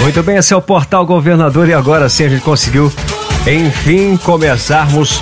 [0.00, 2.92] Muito bem, esse é o Portal Governador e agora sim a gente conseguiu,
[3.46, 5.20] enfim, começarmos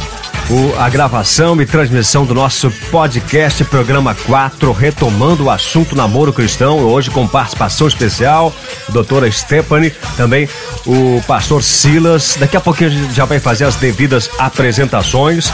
[0.50, 6.80] o, a gravação e transmissão do nosso podcast, programa 4, retomando o assunto namoro cristão,
[6.80, 8.52] hoje com participação especial,
[8.90, 10.48] doutora Stephanie, também
[10.84, 12.36] o pastor Silas.
[12.38, 15.50] Daqui a pouquinho a gente já vai fazer as devidas apresentações.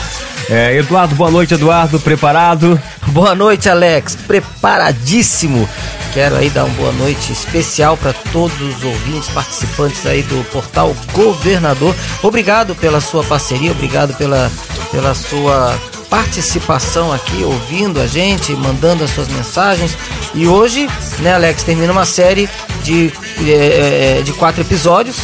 [0.50, 2.80] É, Eduardo, boa noite, Eduardo, preparado?
[3.06, 5.68] Boa noite, Alex, preparadíssimo.
[6.12, 10.92] Quero aí dar uma boa noite especial para todos os ouvintes, participantes aí do portal
[11.12, 11.94] Governador.
[12.20, 14.50] Obrigado pela sua parceria, obrigado pela,
[14.90, 15.78] pela sua
[16.10, 19.96] participação aqui, ouvindo a gente, mandando as suas mensagens.
[20.34, 20.88] E hoje,
[21.20, 22.50] né, Alex, termina uma série
[22.82, 23.12] de,
[23.46, 25.16] é, de quatro episódios.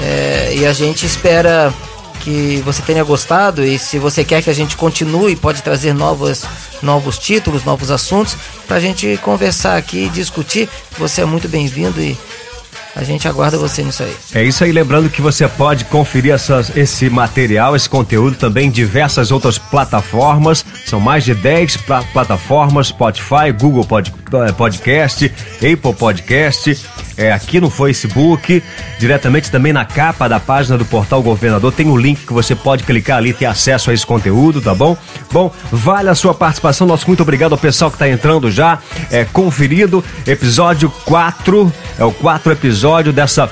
[0.00, 1.74] É, e a gente espera
[2.24, 6.44] que você tenha gostado e se você quer que a gente continue, pode trazer novos,
[6.82, 8.34] novos títulos, novos assuntos
[8.66, 10.68] para a gente conversar aqui e discutir.
[10.98, 12.16] Você é muito bem-vindo e
[12.96, 14.16] a gente aguarda você nisso aí.
[14.34, 18.70] É isso aí, lembrando que você pode conferir essas, esse material, esse conteúdo também em
[18.70, 20.64] diversas outras plataformas.
[20.86, 21.78] São mais de 10
[22.12, 24.23] plataformas: Spotify, Google Pod, eh,
[24.56, 26.84] Podcast, Apple Podcast,
[27.16, 28.62] é, aqui no Facebook,
[28.98, 31.72] diretamente também na capa da página do Portal Governador.
[31.72, 34.60] Tem o um link que você pode clicar ali e ter acesso a esse conteúdo,
[34.60, 34.96] tá bom?
[35.32, 36.86] Bom, vale a sua participação.
[36.86, 38.78] Nosso muito obrigado ao pessoal que está entrando já,
[39.10, 40.04] é, conferido.
[40.26, 43.50] Episódio 4, é o 4 episódio episódio dessa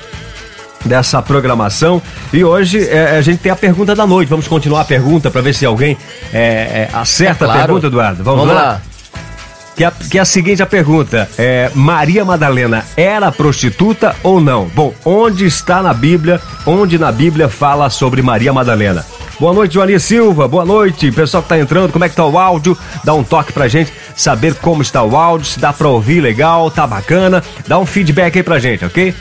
[0.85, 2.03] dessa programação.
[2.33, 4.29] E hoje é, a gente tem a pergunta da noite.
[4.29, 5.97] Vamos continuar a pergunta para ver se alguém
[6.33, 7.61] é, é, acerta é claro.
[7.61, 8.25] a pergunta, Eduardo.
[8.25, 8.63] Vamos, Vamos lá?
[8.63, 8.83] lá.
[9.75, 14.67] Que, é, que é a seguinte a pergunta: é, Maria Madalena era prostituta ou não?
[14.67, 16.41] Bom, onde está na Bíblia?
[16.67, 19.05] Onde na Bíblia fala sobre Maria Madalena?
[19.41, 20.47] Boa noite, Joaninha Silva.
[20.47, 21.91] Boa noite, pessoal que tá entrando.
[21.91, 22.77] Como é que tá o áudio?
[23.03, 26.71] Dá um toque pra gente, saber como está o áudio, se dá pra ouvir legal,
[26.71, 27.43] tá bacana.
[27.67, 29.15] Dá um feedback aí pra gente, ok?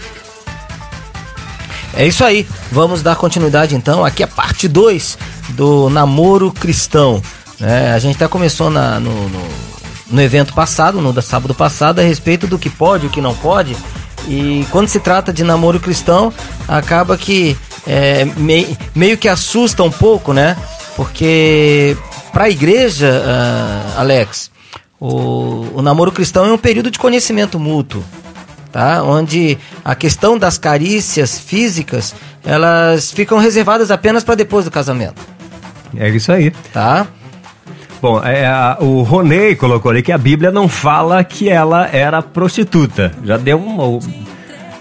[1.94, 2.46] É isso aí.
[2.72, 4.04] Vamos dar continuidade então.
[4.06, 5.18] Aqui é parte 2
[5.50, 7.22] do namoro cristão.
[7.60, 9.71] É, a gente até começou na, no, no,
[10.12, 13.36] no, evento passado, no sábado passado, a respeito do que pode e o que não
[13.36, 13.76] pode.
[14.28, 16.32] E quando se trata de namoro cristão,
[16.68, 17.58] acaba que
[17.88, 20.56] é, meio, meio que assusta um pouco, né?
[20.96, 21.98] Porque
[22.32, 24.52] para a igreja, uh, Alex,
[25.00, 28.04] o, o namoro cristão é um período de conhecimento mútuo,
[28.72, 29.02] tá?
[29.04, 35.22] Onde a questão das carícias físicas elas ficam reservadas apenas para depois do casamento.
[35.96, 36.52] É isso aí.
[36.74, 37.08] Tá?
[38.02, 42.22] Bom, é, a, o Ronei colocou ali que a Bíblia não fala que ela era
[42.22, 43.12] prostituta.
[43.24, 44.00] Já deu um.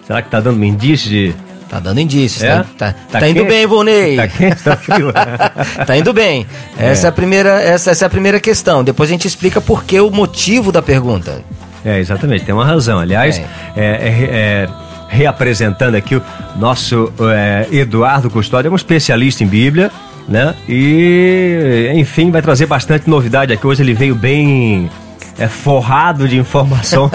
[0.06, 1.34] Será que tá dando um indício de
[1.70, 2.56] Tá dando indícios, é?
[2.56, 4.16] tá, tá, tá, tá indo bem, Volney.
[4.16, 5.12] Tá quente, tá frio.
[5.86, 6.44] tá indo bem.
[6.76, 7.08] Essa é.
[7.08, 7.08] é.
[7.10, 8.82] a primeira, essa, essa é a primeira questão.
[8.82, 11.44] Depois a gente explica por que o motivo da pergunta.
[11.84, 12.98] É, exatamente, tem uma razão.
[12.98, 13.41] Aliás,
[13.76, 14.69] é, é, é
[15.08, 16.22] reapresentando aqui o
[16.56, 19.92] nosso é, Eduardo Custódio, é um especialista em Bíblia,
[20.28, 20.54] né?
[20.69, 23.66] E, enfim, vai trazer bastante novidade aqui.
[23.66, 24.91] Hoje ele veio bem
[25.38, 27.10] é, forrado de informação.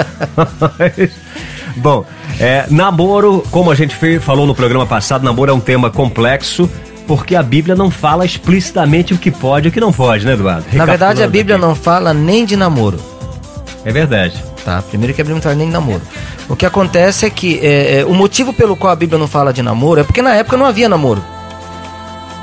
[1.78, 2.06] Bom,
[2.40, 6.70] é, namoro, como a gente fez, falou no programa passado, namoro é um tema complexo,
[7.06, 10.34] porque a Bíblia não fala explicitamente o que pode e o que não pode, né,
[10.34, 10.66] Eduardo?
[10.74, 11.66] Na verdade, a Bíblia aqui.
[11.66, 13.00] não fala nem de namoro.
[13.84, 14.44] É verdade.
[14.64, 16.02] Tá, primeiro que a Bíblia não fala nem de namoro.
[16.50, 19.54] O que acontece é que é, é, o motivo pelo qual a Bíblia não fala
[19.54, 21.24] de namoro é porque na época não havia namoro.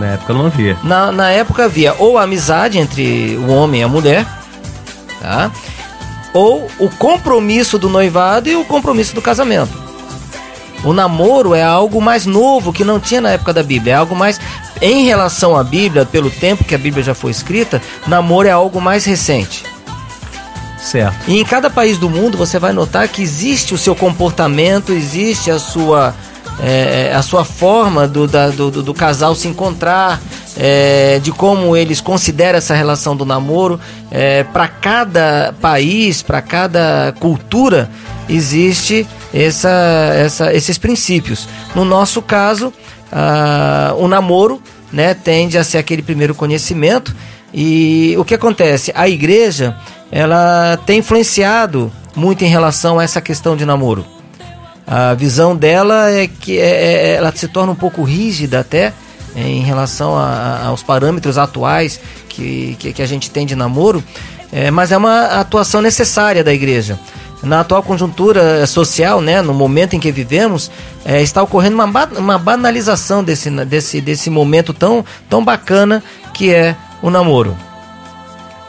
[0.03, 0.77] Na época não havia.
[0.83, 4.27] Na, na época havia ou a amizade entre o homem e a mulher,
[5.21, 5.49] tá?
[6.35, 9.81] ou o compromisso do noivado e o compromisso do casamento.
[10.83, 14.17] O namoro é algo mais novo que não tinha na época da Bíblia, é algo
[14.17, 14.41] mais
[14.81, 18.81] em relação à Bíblia, pelo tempo que a Bíblia já foi escrita, namoro é algo
[18.81, 19.63] mais recente.
[20.79, 21.17] Certo.
[21.29, 25.49] E em cada país do mundo você vai notar que existe o seu comportamento, existe
[25.49, 26.13] a sua
[26.61, 30.21] é, a sua forma do, da, do, do, casal se encontrar,
[30.57, 33.81] é, de como eles consideram essa relação do namoro.
[34.11, 37.91] É, para cada país, para cada cultura,
[38.29, 39.71] existe essa,
[40.15, 41.49] essa, esses princípios.
[41.75, 42.73] No nosso caso,
[43.99, 44.63] o namoro
[44.93, 47.15] né, tende a ser aquele primeiro conhecimento.
[47.53, 48.93] E o que acontece?
[48.95, 49.77] A igreja
[50.11, 54.05] ela tem influenciado muito em relação a essa questão de namoro.
[54.87, 58.93] A visão dela é que é, é, ela se torna um pouco rígida até
[59.35, 63.55] é, em relação a, a, aos parâmetros atuais que, que, que, a gente tem de
[63.55, 64.03] namoro,
[64.51, 66.99] é, mas é uma atuação necessária da igreja.
[67.43, 70.71] Na atual conjuntura social, né, no momento em que vivemos,
[71.05, 76.03] é, está ocorrendo uma, uma banalização desse, desse, desse momento tão, tão bacana
[76.33, 77.57] que é o namoro.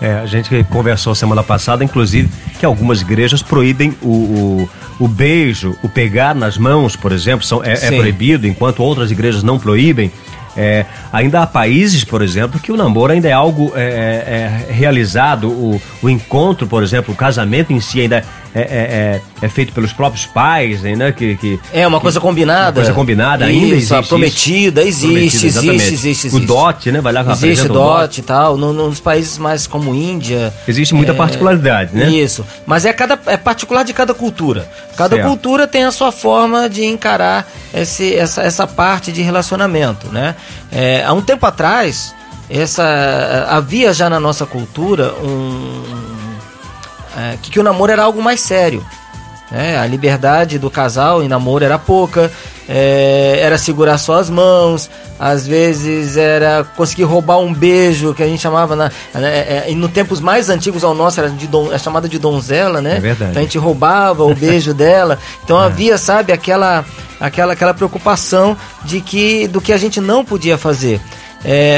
[0.04, 2.30] É, a gente conversou semana passada, inclusive,
[2.60, 4.70] que algumas igrejas proíbem o, o,
[5.00, 9.44] o beijo, o pegar nas mãos, por exemplo, são, é, é proibido, enquanto outras igrejas
[9.44, 10.12] não proíbem.
[10.58, 14.74] É, ainda há países, por exemplo, que o namoro ainda é algo é, é, é
[14.74, 19.74] realizado, o, o, encontro, por exemplo, o casamento em si ainda é, é, é feito
[19.74, 21.12] pelos próprios pais, né?
[21.12, 22.80] Que, que é uma coisa combinada.
[22.80, 24.08] Uma coisa combinada, isso, ainda existe.
[24.08, 27.02] prometida, existe, prometida, existe, existe, existe, O dote, né?
[27.02, 28.56] Vai lá Existe dote e tal.
[28.56, 30.54] No, nos países mais como Índia.
[30.68, 32.10] Existe muita particularidade, né?
[32.10, 32.46] Isso.
[32.66, 34.70] Mas é, cada, é particular de cada cultura.
[34.96, 35.28] Cada certo.
[35.28, 40.36] cultura tem a sua forma de encarar esse, essa, essa parte de relacionamento, né?
[40.72, 42.14] É, há um tempo atrás,
[42.50, 46.13] essa havia já na nossa cultura um
[47.18, 48.86] é, que, que o namoro era algo mais sério.
[49.54, 49.78] Né?
[49.78, 52.32] A liberdade do casal em namoro era pouca,
[52.68, 54.90] é, era segurar só as mãos,
[55.20, 59.88] às vezes era conseguir roubar um beijo, que a gente chamava na, é, é, no
[59.88, 62.98] tempos mais antigos ao nosso era de don, é chamada de donzela, né?
[62.98, 63.32] É verdade.
[63.32, 65.20] Então a gente roubava o beijo dela.
[65.44, 65.66] Então é.
[65.66, 66.84] havia, sabe, aquela,
[67.20, 71.00] aquela, aquela preocupação de que do que a gente não podia fazer.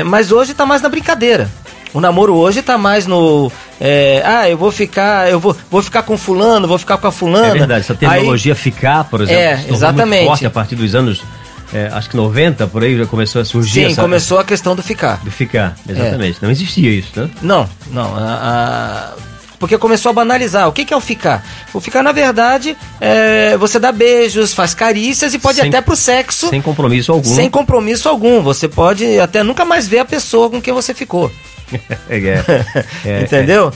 [0.05, 1.49] Mas hoje está mais na brincadeira.
[1.95, 3.49] O namoro hoje tá mais no.
[3.79, 7.11] É, ah, eu vou ficar, eu vou, vou ficar com fulano, vou ficar com a
[7.11, 7.47] fulana.
[7.47, 10.19] É verdade, essa terminologia aí, ficar, por exemplo, é, exatamente.
[10.19, 11.23] muito forte a partir dos anos
[11.73, 13.85] é, acho que 90 por aí já começou a surgir.
[13.85, 14.01] Sim, essa...
[14.01, 15.23] começou a questão do ficar.
[15.23, 16.37] Do ficar, exatamente.
[16.41, 16.45] É.
[16.45, 17.29] Não existia isso, né?
[17.41, 18.15] Não, não.
[18.15, 19.13] A, a...
[19.57, 20.67] Porque começou a banalizar.
[20.67, 21.45] O que, que é o ficar?
[21.73, 25.95] O ficar, na verdade, é você dá beijos, faz carícias e pode sem, até pro
[25.95, 26.49] sexo.
[26.49, 27.33] Sem compromisso algum.
[27.33, 28.41] Sem compromisso algum.
[28.41, 31.31] Você pode até nunca mais ver a pessoa com quem você ficou.
[32.09, 32.43] É, é,
[33.05, 33.71] é, Entendeu?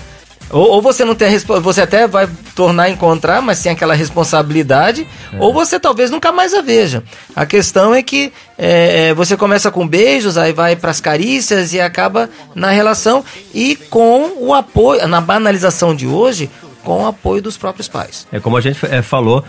[0.51, 3.93] Ou, ou, você não tem a você até vai tornar a encontrar, mas sem aquela
[3.93, 5.37] responsabilidade, é.
[5.39, 7.03] ou você talvez nunca mais a veja.
[7.35, 11.79] A questão é que é, você começa com beijos, aí vai para as carícias e
[11.79, 16.49] acaba na relação e com o apoio, na banalização de hoje,
[16.83, 18.27] com o apoio dos próprios pais.
[18.31, 19.43] É como a gente é, falou,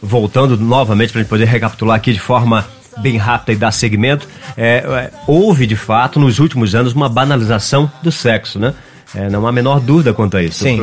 [0.00, 2.64] voltando novamente para a gente poder recapitular aqui de forma
[2.98, 7.90] bem rápida e dar segmento, é, é, houve de fato nos últimos anos uma banalização
[8.02, 8.74] do sexo, né?
[9.14, 10.64] É, não há a menor dúvida quanto a isso.
[10.64, 10.78] Sim.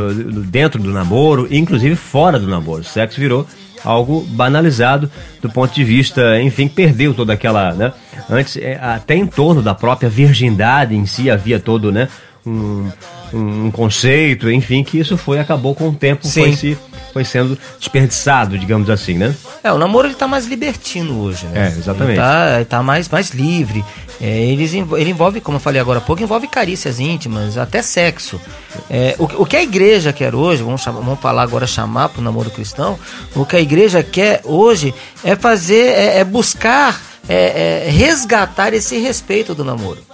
[0.45, 2.81] Dentro do namoro, inclusive fora do namoro.
[2.81, 3.45] O sexo virou
[3.83, 5.11] algo banalizado
[5.41, 7.91] do ponto de vista, enfim, perdeu toda aquela, né?
[8.29, 12.07] Antes, é, até em torno da própria virgindade em si havia todo, né?
[12.45, 12.89] Um,
[13.33, 16.43] um, um conceito, enfim, que isso foi, acabou com o tempo, Sim.
[16.43, 16.77] foi se
[17.11, 19.35] foi sendo desperdiçado, digamos assim, né?
[19.63, 21.67] É, o namoro ele tá mais libertino hoje, né?
[21.67, 22.11] É, exatamente.
[22.11, 23.83] Ele tá, ele tá mais, mais livre.
[24.19, 28.39] É, eles, ele envolve, como eu falei agora há pouco, envolve carícias íntimas, até sexo.
[28.89, 32.21] É, o, o que a igreja quer hoje, vamos, chamar, vamos falar agora, chamar para
[32.21, 32.97] o namoro cristão,
[33.35, 34.93] o que a igreja quer hoje
[35.23, 40.10] é fazer, é, é buscar, é, é resgatar esse respeito do namoro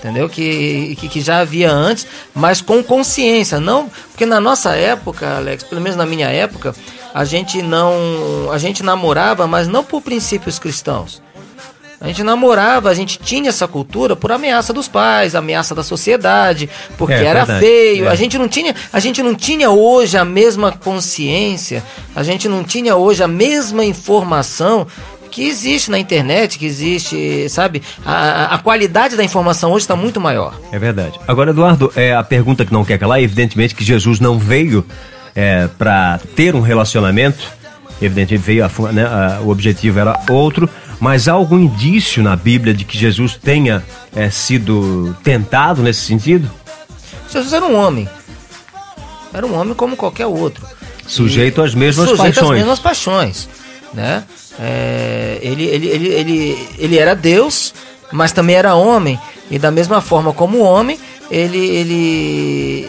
[0.00, 0.28] entendeu?
[0.28, 5.62] Que, que, que, já havia antes, mas com consciência, não porque na nossa época, Alex,
[5.62, 6.74] pelo menos na minha época,
[7.14, 11.22] a gente não, a gente namorava, mas não por princípios cristãos.
[12.00, 16.68] A gente namorava, a gente tinha essa cultura por ameaça dos pais, ameaça da sociedade,
[16.96, 18.06] porque é, era verdade, feio.
[18.06, 18.08] É.
[18.08, 21.84] A gente não tinha, a gente não tinha hoje a mesma consciência,
[22.16, 24.86] a gente não tinha hoje a mesma informação
[25.30, 27.82] que existe na internet, que existe, sabe?
[28.04, 30.58] A, a qualidade da informação hoje está muito maior.
[30.72, 31.18] É verdade.
[31.26, 34.84] Agora, Eduardo, é a pergunta que não quer calar, evidentemente que Jesus não veio
[35.34, 37.38] é, para ter um relacionamento,
[38.02, 40.68] evidentemente veio a, né, a, o objetivo era outro,
[40.98, 43.82] mas há algum indício na Bíblia de que Jesus tenha
[44.14, 46.50] é, sido tentado nesse sentido?
[47.32, 48.08] Jesus era um homem.
[49.32, 50.66] Era um homem como qualquer outro.
[51.06, 52.34] Sujeito às mesmas sujeito paixões.
[52.34, 53.48] Sujeito às mesmas paixões,
[53.94, 54.24] né?
[54.58, 57.72] É, ele, ele, ele, ele, ele era Deus,
[58.12, 59.18] mas também era homem.
[59.50, 60.98] E da mesma forma como homem,
[61.30, 62.88] ele, ele,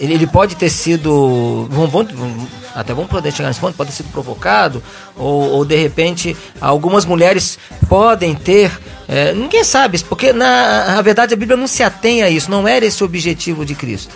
[0.00, 1.66] ele, ele pode ter sido.
[1.70, 4.82] Vamos, vamos, até vamos poder chegar nesse ponto, pode ter sido provocado,
[5.16, 8.70] ou, ou de repente algumas mulheres podem ter.
[9.08, 12.68] É, ninguém sabe, porque na, na verdade a Bíblia não se atém a isso, não
[12.68, 14.14] era esse o objetivo de Cristo.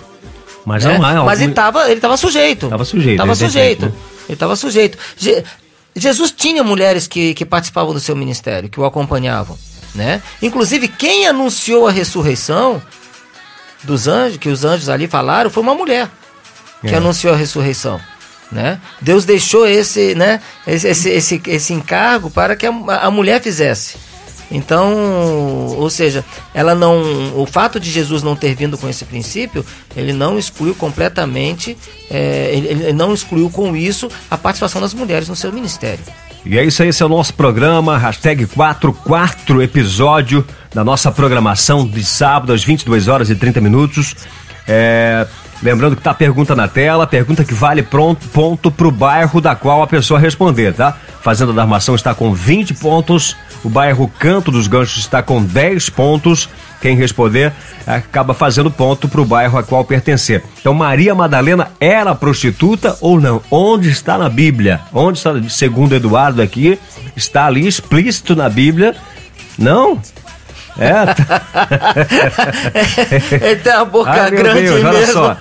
[0.64, 0.96] Mas, né?
[0.96, 2.66] não há, Mas ele estava ele tava sujeito.
[2.66, 3.12] Estava sujeito.
[3.12, 3.86] Estava sujeito.
[3.86, 3.92] Né?
[4.28, 4.98] Ele estava sujeito.
[5.94, 9.58] Jesus tinha mulheres que, que participavam do seu ministério, que o acompanhavam,
[9.94, 10.22] né?
[10.40, 12.82] Inclusive, quem anunciou a ressurreição
[13.84, 16.08] dos anjos, que os anjos ali falaram, foi uma mulher
[16.80, 16.96] que é.
[16.96, 18.00] anunciou a ressurreição.
[18.50, 18.78] Né?
[19.00, 22.70] Deus deixou esse, né, esse, esse, esse, esse encargo para que a,
[23.00, 23.96] a mulher fizesse.
[24.52, 29.64] Então, ou seja, ela não, o fato de Jesus não ter vindo com esse princípio,
[29.96, 31.76] ele não excluiu completamente,
[32.10, 36.04] é, ele, ele não excluiu com isso a participação das mulheres no seu ministério.
[36.44, 40.44] E é isso aí, esse é o nosso programa, hashtag 44 episódio
[40.74, 44.16] da nossa programação de sábado às 22 horas e 30 minutos.
[44.66, 45.26] É,
[45.62, 49.54] lembrando que tá a pergunta na tela, pergunta que vale pronto, ponto pro bairro da
[49.54, 50.96] qual a pessoa responder, tá?
[51.22, 55.90] Fazenda da Armação está com 20 pontos, o bairro Canto dos Ganchos está com 10
[55.90, 56.48] pontos.
[56.80, 57.52] Quem responder
[57.86, 60.42] acaba fazendo ponto para o bairro a qual pertencer.
[60.60, 63.40] Então, Maria Madalena era prostituta ou não?
[63.50, 64.80] Onde está na Bíblia?
[64.92, 66.78] Onde está, segundo Eduardo aqui,
[67.16, 68.96] está ali explícito na Bíblia?
[69.56, 70.00] Não?
[70.78, 70.92] É.
[73.44, 74.88] Ele tem a boca Ai, grande Deus, mesmo.
[74.88, 75.36] Olha só.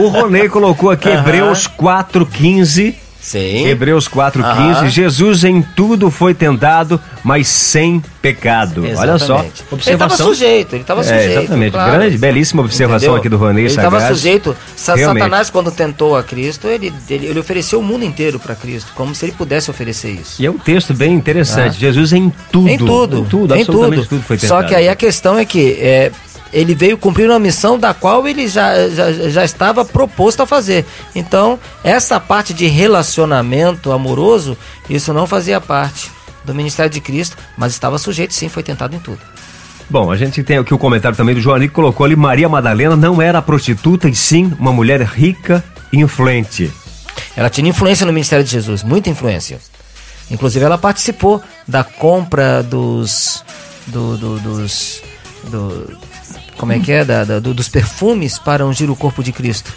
[0.00, 1.14] O Ronei colocou aqui uhum.
[1.14, 3.68] Hebreus 4,15 Sim.
[3.68, 4.88] Hebreus 4,15.
[4.88, 8.84] Jesus em tudo foi tentado, mas sem pecado.
[8.84, 8.98] Exatamente.
[8.98, 9.46] Olha só.
[9.70, 9.86] Observação.
[9.86, 11.38] Ele estava sujeito, ele estava é, sujeito.
[11.38, 11.72] exatamente.
[11.72, 11.92] Claro.
[11.92, 13.16] Grande, belíssima observação Entendeu?
[13.16, 14.56] aqui do Ronei Ele estava sujeito.
[14.86, 15.20] Realmente.
[15.20, 19.14] Satanás, quando tentou a Cristo, ele, ele, ele ofereceu o mundo inteiro para Cristo, como
[19.14, 20.42] se ele pudesse oferecer isso.
[20.42, 21.76] E é um texto bem interessante.
[21.76, 21.80] Ah.
[21.80, 22.68] Jesus em tudo.
[22.68, 23.18] Em tudo.
[23.18, 24.06] Em tudo, em tudo.
[24.06, 24.62] tudo foi tentado.
[24.62, 25.78] Só que aí a questão é que.
[25.80, 26.10] É,
[26.52, 30.84] ele veio cumprir uma missão da qual ele já, já, já estava proposto a fazer.
[31.14, 34.56] Então, essa parte de relacionamento amoroso,
[34.88, 36.10] isso não fazia parte
[36.44, 39.20] do ministério de Cristo, mas estava sujeito, sim, foi tentado em tudo.
[39.88, 42.96] Bom, a gente tem aqui o comentário também do João que colocou ali: Maria Madalena
[42.96, 46.70] não era prostituta e sim uma mulher rica e influente.
[47.36, 49.58] Ela tinha influência no ministério de Jesus, muita influência.
[50.30, 53.44] Inclusive, ela participou da compra dos.
[53.86, 55.02] Do, do, dos.
[55.44, 55.98] Do,
[56.62, 59.72] como é que é, da, da, dos perfumes para ungir o corpo de Cristo.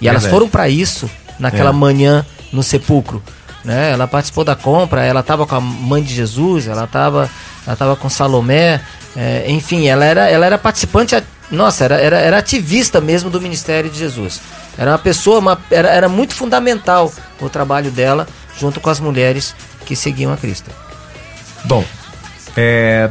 [0.00, 1.72] E elas foram para isso naquela é.
[1.72, 3.22] manhã no sepulcro.
[3.64, 3.92] Né?
[3.92, 7.30] Ela participou da compra, ela estava com a mãe de Jesus, ela estava
[7.64, 8.80] ela tava com Salomé,
[9.16, 11.16] é, enfim, ela era, ela era participante,
[11.48, 14.40] nossa, era, era, era ativista mesmo do ministério de Jesus.
[14.76, 18.26] Era uma pessoa, uma, era, era muito fundamental o trabalho dela
[18.58, 19.54] junto com as mulheres
[19.84, 20.72] que seguiam a Cristo.
[21.64, 21.84] Bom,
[22.56, 23.10] é,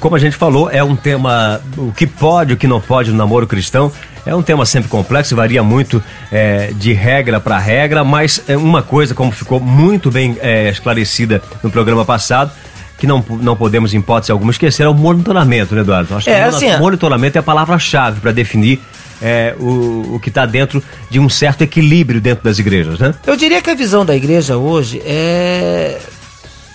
[0.00, 3.16] como a gente falou, é um tema, o que pode, o que não pode no
[3.16, 3.92] namoro cristão,
[4.24, 8.82] é um tema sempre complexo, varia muito é, de regra para regra, mas é uma
[8.82, 12.50] coisa, como ficou muito bem é, esclarecida no programa passado,
[12.98, 16.16] que não, não podemos, em hipótese alguma, esquecer, é o monitoramento, né, Eduardo?
[16.16, 18.80] Acho é, que assim, monitoramento é a palavra-chave para definir
[19.20, 23.14] é, o, o que está dentro de um certo equilíbrio dentro das igrejas, né?
[23.26, 26.00] Eu diria que a visão da igreja hoje é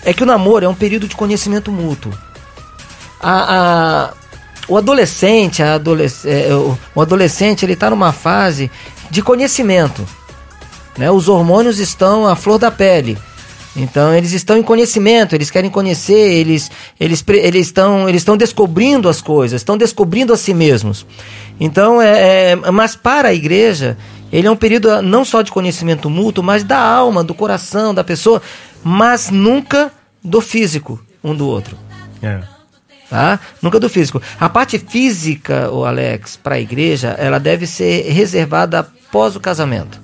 [0.04, 2.12] é que o namoro é um período de conhecimento mútuo.
[3.20, 4.14] A, a,
[4.68, 8.70] o adolescente, a adolesc é, o, o, adolescente, ele está numa fase
[9.10, 10.06] de conhecimento.
[10.98, 11.10] Né?
[11.10, 13.16] Os hormônios estão à flor da pele.
[13.74, 19.08] Então eles estão em conhecimento, eles querem conhecer, eles eles eles estão eles estão descobrindo
[19.08, 21.06] as coisas, estão descobrindo a si mesmos.
[21.58, 23.96] Então é, é, mas para a igreja
[24.30, 28.04] ele é um período não só de conhecimento mútuo, mas da alma, do coração da
[28.04, 28.42] pessoa
[28.84, 31.76] mas nunca do físico um do outro.
[32.22, 32.40] É.
[33.08, 33.38] Tá?
[33.60, 34.22] Nunca do físico.
[34.40, 40.00] A parte física, o Alex, para a igreja, ela deve ser reservada após o casamento.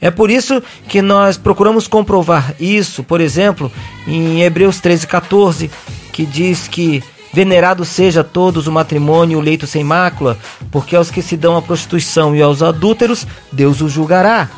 [0.00, 3.72] É por isso que nós procuramos comprovar isso, por exemplo,
[4.06, 5.70] em Hebreus 13, 14,
[6.12, 7.02] que diz que
[7.32, 10.38] venerado seja a todos o matrimônio e o leito sem mácula,
[10.70, 14.48] porque aos que se dão à prostituição e aos adúlteros, Deus os julgará.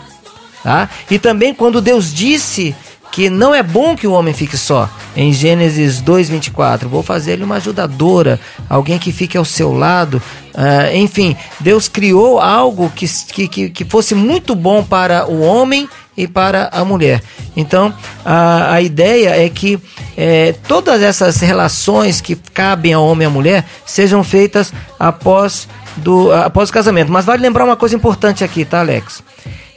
[0.63, 0.89] Tá?
[1.11, 2.75] E também quando Deus disse
[3.11, 4.88] que não é bom que o homem fique só.
[5.17, 8.38] Em Gênesis 2:24, vou fazer-lhe uma ajudadora,
[8.69, 10.23] alguém que fique ao seu lado.
[10.55, 13.07] Uh, enfim, Deus criou algo que,
[13.49, 17.23] que, que fosse muito bom para o homem e para a mulher.
[17.57, 19.79] Então, a, a ideia é que
[20.17, 26.33] é, todas essas relações que cabem ao homem e à mulher sejam feitas após, do,
[26.33, 27.12] após o casamento.
[27.12, 29.23] Mas vale lembrar uma coisa importante aqui, tá, Alex?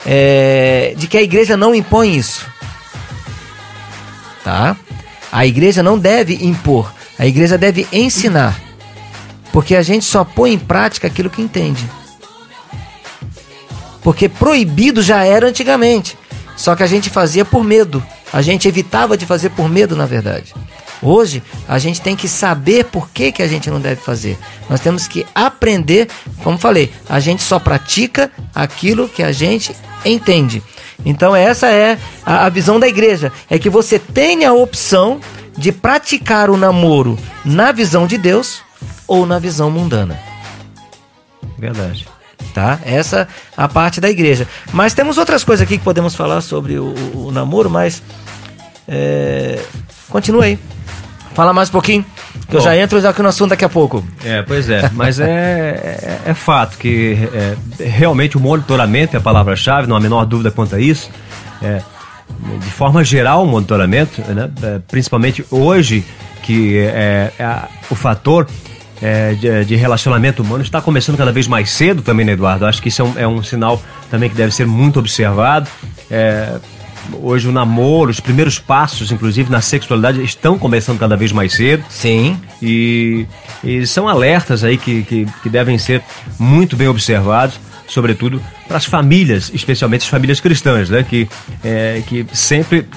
[0.04, 2.48] É, de que a igreja não impõe isso
[4.44, 4.76] tá?
[5.32, 8.60] A igreja não deve impor, a igreja deve ensinar.
[9.52, 11.86] Porque a gente só põe em prática aquilo que entende.
[14.02, 16.18] Porque proibido já era antigamente.
[16.56, 18.04] Só que a gente fazia por medo.
[18.32, 20.54] A gente evitava de fazer por medo, na verdade.
[21.02, 24.38] Hoje, a gente tem que saber por que, que a gente não deve fazer.
[24.70, 26.08] Nós temos que aprender,
[26.44, 30.62] como falei, a gente só pratica aquilo que a gente entende.
[31.05, 35.20] Então essa é a, a visão da igreja, é que você tenha a opção
[35.58, 38.62] de praticar o namoro na visão de Deus
[39.08, 40.20] ou na visão mundana.
[41.58, 42.08] Verdade.
[42.53, 42.79] Tá?
[42.84, 44.48] Essa a parte da igreja.
[44.74, 48.01] Mas temos outras coisas aqui que podemos falar sobre o, o, o namoro, mas
[48.88, 49.63] é,
[50.10, 50.60] continua aí.
[51.34, 52.05] Fala mais um pouquinho,
[52.50, 54.04] Bom, eu já entro já aqui no assunto daqui a pouco.
[54.24, 59.22] É, pois é, mas é, é, é fato que é, realmente o monitoramento é a
[59.22, 61.10] palavra-chave, não há a menor dúvida quanto a isso.
[61.62, 61.82] É,
[62.60, 66.04] de forma geral, o monitoramento, né, é, principalmente hoje,
[66.42, 68.48] que é, é o fator
[69.02, 72.66] é, de, de, relacionamento humano está começando cada vez mais cedo também, né, Eduardo?
[72.66, 75.70] Acho que isso é um, é um sinal também que deve ser muito observado.
[77.22, 81.84] Hoje o namoro, os primeiros passos, inclusive na sexualidade, estão começando cada vez mais cedo.
[81.89, 82.39] Sim.
[82.62, 83.25] E,
[83.63, 86.01] e são alertas aí que, que, que devem ser
[86.39, 91.03] muito bem observados sobretudo para as famílias, especialmente as famílias cristãs, né?
[91.03, 91.27] Que,
[91.62, 92.88] é, que sempre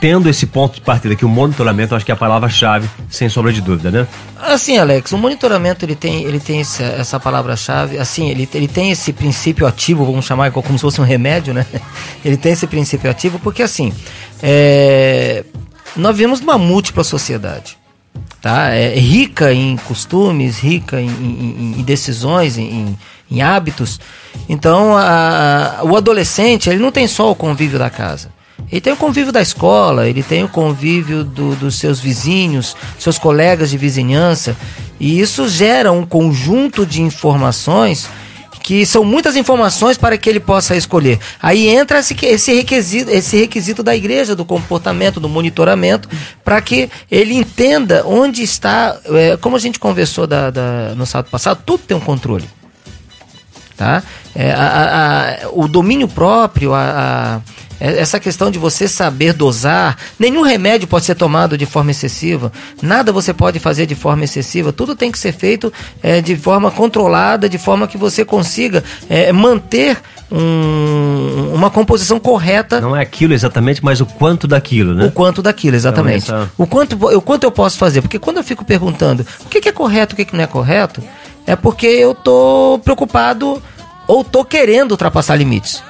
[0.00, 3.52] tendo esse ponto de partida que o monitoramento, acho que é a palavra-chave, sem sombra
[3.52, 4.06] de dúvida, né?
[4.38, 8.90] Assim, Alex, o monitoramento ele tem, ele tem essa, essa palavra-chave, assim, ele, ele tem
[8.90, 11.66] esse princípio ativo, vamos chamar como se fosse um remédio, né?
[12.24, 13.92] Ele tem esse princípio ativo porque, assim,
[14.42, 15.44] é,
[15.96, 17.78] nós vivemos numa múltipla sociedade,
[18.42, 18.68] tá?
[18.70, 22.98] É, rica em costumes, rica em, em, em decisões, em,
[23.30, 23.98] em, hábitos.
[24.48, 28.39] Então, a, o adolescente, ele não tem só o convívio da casa
[28.70, 33.18] ele tem o convívio da escola, ele tem o convívio do, dos seus vizinhos, seus
[33.18, 34.56] colegas de vizinhança,
[34.98, 38.08] e isso gera um conjunto de informações
[38.62, 41.18] que são muitas informações para que ele possa escolher.
[41.42, 46.08] Aí entra esse, requisito, esse requisito da igreja, do comportamento, do monitoramento,
[46.44, 48.96] para que ele entenda onde está.
[49.06, 52.48] É, como a gente conversou da, da, no sábado passado, tudo tem um controle.
[53.76, 54.02] Tá?
[54.34, 60.42] É, a, a, o domínio próprio, a, é, essa questão de você saber dosar, nenhum
[60.42, 64.94] remédio pode ser tomado de forma excessiva, nada você pode fazer de forma excessiva, tudo
[64.94, 65.72] tem que ser feito
[66.02, 69.98] é, de forma controlada, de forma que você consiga é, manter
[70.30, 72.80] um, uma composição correta.
[72.80, 75.06] Não é aquilo exatamente, mas o quanto daquilo, né?
[75.06, 76.24] O quanto daquilo, exatamente.
[76.24, 79.68] Então, o, quanto, o quanto eu posso fazer, porque quando eu fico perguntando o que,
[79.68, 81.02] é correto, o que, que não é correto,
[81.46, 83.60] é porque eu tô preocupado
[84.06, 85.82] ou tô querendo ultrapassar limites.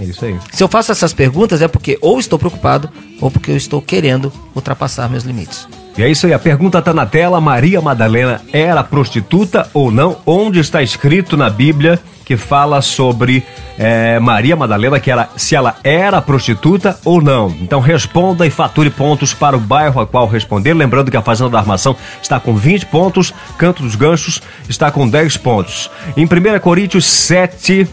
[0.00, 0.38] É isso aí.
[0.50, 2.88] Se eu faço essas perguntas é porque ou estou preocupado
[3.20, 5.68] ou porque eu estou querendo ultrapassar meus limites.
[5.98, 7.40] E é isso aí, a pergunta está na tela.
[7.40, 10.16] Maria Madalena era prostituta ou não?
[10.24, 13.44] Onde está escrito na Bíblia que fala sobre
[13.76, 17.50] é, Maria Madalena, que ela, se ela era prostituta ou não?
[17.60, 20.72] Então responda e fature pontos para o bairro a qual responder.
[20.72, 25.08] Lembrando que a Fazenda da Armação está com 20 pontos, Canto dos Ganchos está com
[25.08, 25.90] 10 pontos.
[26.16, 27.86] Em 1 Coríntios 7,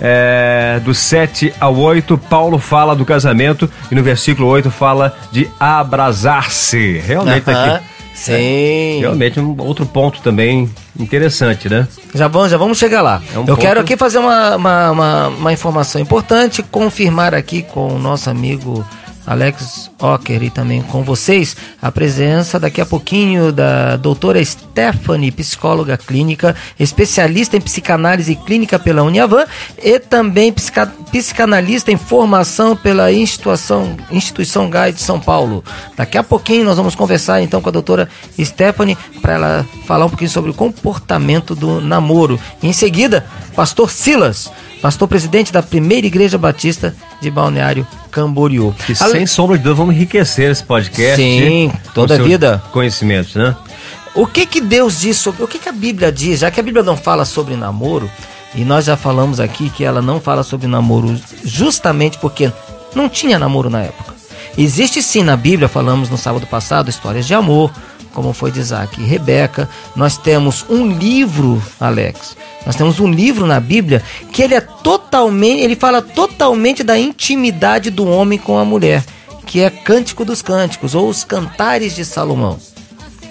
[0.00, 5.48] é, do 7 ao 8, Paulo fala do casamento e no versículo 8 fala de
[5.58, 6.98] abrasar-se.
[6.98, 7.74] Realmente uh -huh.
[7.76, 7.84] aqui.
[8.18, 8.32] Sim.
[8.32, 11.86] É, realmente um outro ponto também interessante, né?
[12.12, 13.22] Já vamos, já vamos chegar lá.
[13.32, 13.60] É um Eu ponto...
[13.60, 18.84] quero aqui fazer uma, uma, uma, uma informação importante, confirmar aqui com o nosso amigo
[19.28, 25.98] Alex Ocker e também com vocês a presença daqui a pouquinho da doutora Stephanie, psicóloga
[25.98, 29.44] clínica, especialista em psicanálise clínica pela Uniavan
[29.82, 35.62] e também psica, psicanalista em formação pela instituição, instituição GAI de São Paulo.
[35.94, 38.08] Daqui a pouquinho nós vamos conversar então com a doutora
[38.40, 42.40] Stephanie para ela falar um pouquinho sobre o comportamento do namoro.
[42.62, 43.26] E em seguida,
[43.58, 48.72] pastor Silas pastor presidente da primeira igreja batista de Balneário Camboriú.
[48.86, 51.20] Que sem sombra de dúvida vamos enriquecer esse podcast.
[51.20, 52.62] Sim, toda a vida.
[52.70, 53.56] Conhecimentos, né?
[54.14, 56.62] O que que Deus diz sobre, o que que a Bíblia diz, já que a
[56.62, 58.08] Bíblia não fala sobre namoro,
[58.54, 62.52] e nós já falamos aqui que ela não fala sobre namoro justamente porque
[62.94, 64.14] não tinha namoro na época.
[64.56, 67.72] Existe sim na Bíblia, falamos no sábado passado, histórias de amor,
[68.12, 69.68] como foi de Isaac e Rebeca.
[69.94, 75.62] Nós temos um livro, Alex, nós temos um livro na Bíblia que ele é totalmente,
[75.62, 79.04] ele fala totalmente da intimidade do homem com a mulher,
[79.46, 82.58] que é Cântico dos Cânticos ou os Cantares de Salomão.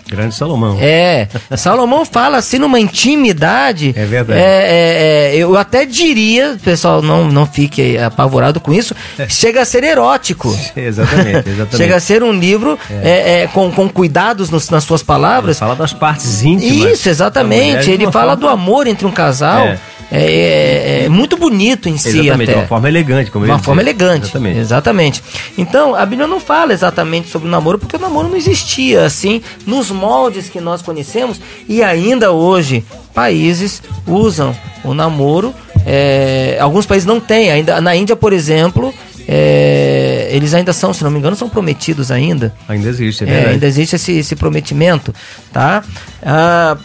[0.10, 0.78] Grande Salomão.
[0.80, 1.28] É.
[1.56, 3.94] Salomão fala assim numa intimidade.
[3.96, 4.40] É verdade.
[4.40, 8.96] É, é, é, eu até diria, pessoal, não, não fique apavorado com isso,
[9.28, 10.48] chega a ser erótico.
[10.76, 11.78] exatamente, exatamente.
[11.78, 13.10] Chega a ser um livro é.
[13.10, 15.58] é, é com, com cuidados nos, nas suas palavras.
[15.58, 16.94] Ele fala das partes íntimas.
[16.94, 17.90] Isso, exatamente.
[17.92, 18.36] Ele fala forma...
[18.38, 19.68] do amor entre um casal.
[19.68, 22.60] É, é, é, muito bonito em si exatamente, até.
[22.60, 24.60] uma forma elegante, como Uma forma elegante, exatamente.
[24.60, 25.24] exatamente.
[25.58, 29.42] Então, a Bíblia não fala exatamente sobre o namoro, porque o namoro não existia assim,
[29.66, 35.54] nos moldes que nós conhecemos, e ainda hoje, países usam o namoro,
[35.86, 38.94] é, alguns países não têm, ainda na Índia, por exemplo,
[39.28, 42.54] é, eles ainda são, se não me engano, são prometidos ainda.
[42.68, 45.14] Ainda existe, é, é Ainda existe esse, esse prometimento,
[45.52, 45.84] tá?
[46.24, 46.78] Ah,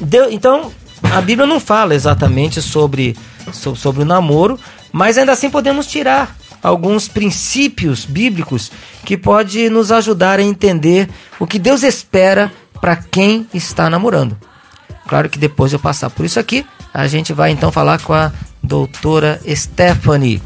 [0.00, 3.16] deu, então, a Bíblia não fala exatamente sobre,
[3.52, 4.58] sobre o namoro,
[4.90, 8.70] mas ainda assim podemos tirar alguns princípios bíblicos
[9.04, 11.08] que pode nos ajudar a entender
[11.40, 14.36] o que Deus espera para quem está namorando.
[15.08, 18.12] Claro que depois de eu passar por isso aqui, a gente vai então falar com
[18.12, 20.40] a doutora Stephanie,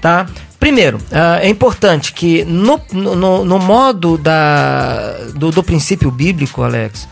[0.00, 0.26] tá?
[0.60, 7.08] Primeiro, uh, é importante que no, no, no modo da, do, do princípio bíblico, Alex,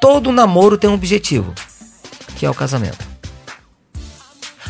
[0.00, 1.52] todo namoro tem um objetivo,
[2.36, 3.06] que é o casamento.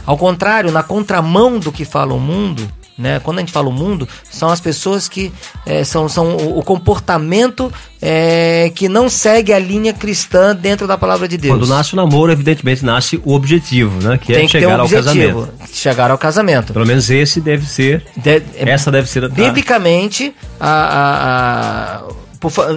[0.05, 3.21] Ao contrário, na contramão do que fala o mundo, né?
[3.21, 5.33] Quando a gente fala o mundo, são as pessoas que
[5.67, 10.99] é, são, são o, o comportamento é, que não segue a linha cristã dentro da
[10.99, 11.57] palavra de Deus.
[11.57, 14.19] Quando nasce o namoro, evidentemente nasce o objetivo, né?
[14.19, 15.49] Que é Tem é chegar um ao casamento.
[15.73, 16.73] Chegar ao casamento.
[16.73, 18.05] Pelo menos esse deve ser.
[18.17, 19.25] De, essa deve ser.
[19.25, 22.03] A, biblicamente, a, a, a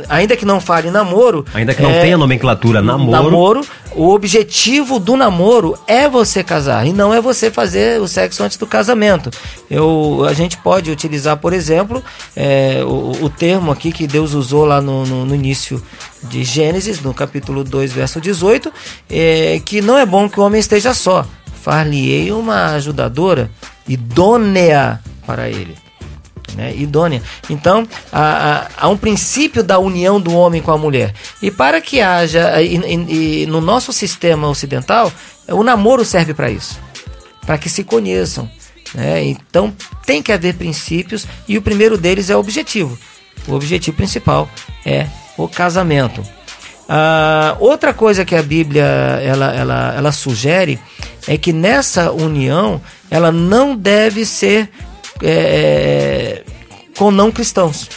[0.09, 1.45] ainda que não fale namoro.
[1.53, 3.11] Ainda que não é, tenha nomenclatura namoro.
[3.11, 3.61] Namoro,
[3.95, 8.57] o objetivo do namoro é você casar e não é você fazer o sexo antes
[8.57, 9.29] do casamento.
[9.69, 12.03] Eu, a gente pode utilizar, por exemplo,
[12.35, 15.81] é, o, o, termo aqui que Deus usou lá no, no, no início
[16.23, 18.71] de Gênesis, no capítulo 2, verso 18,
[19.09, 21.25] é, que não é bom que o homem esteja só.
[21.61, 23.49] Far-lhe-ei uma ajudadora
[23.87, 25.75] idônea para ele
[26.55, 27.21] né, idônea.
[27.49, 31.13] Então, há, há, um princípio da união do homem com a mulher.
[31.41, 35.11] E para que haja, e, e, e no nosso sistema ocidental,
[35.47, 36.85] o namoro serve para isso
[37.45, 38.49] para que se conheçam.
[38.93, 39.23] Né?
[39.25, 39.73] Então,
[40.05, 42.97] tem que haver princípios e o primeiro deles é o objetivo.
[43.47, 44.49] O objetivo principal
[44.85, 46.23] é o casamento.
[46.87, 50.79] Ah, outra coisa que a Bíblia ela, ela, ela sugere
[51.27, 54.69] é que nessa união ela não deve ser
[55.21, 56.43] é,
[56.97, 57.89] com não cristãos.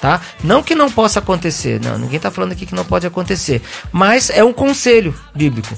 [0.00, 0.20] Tá?
[0.44, 4.30] Não que não possa acontecer, não, ninguém está falando aqui que não pode acontecer, mas
[4.30, 5.74] é um conselho bíblico.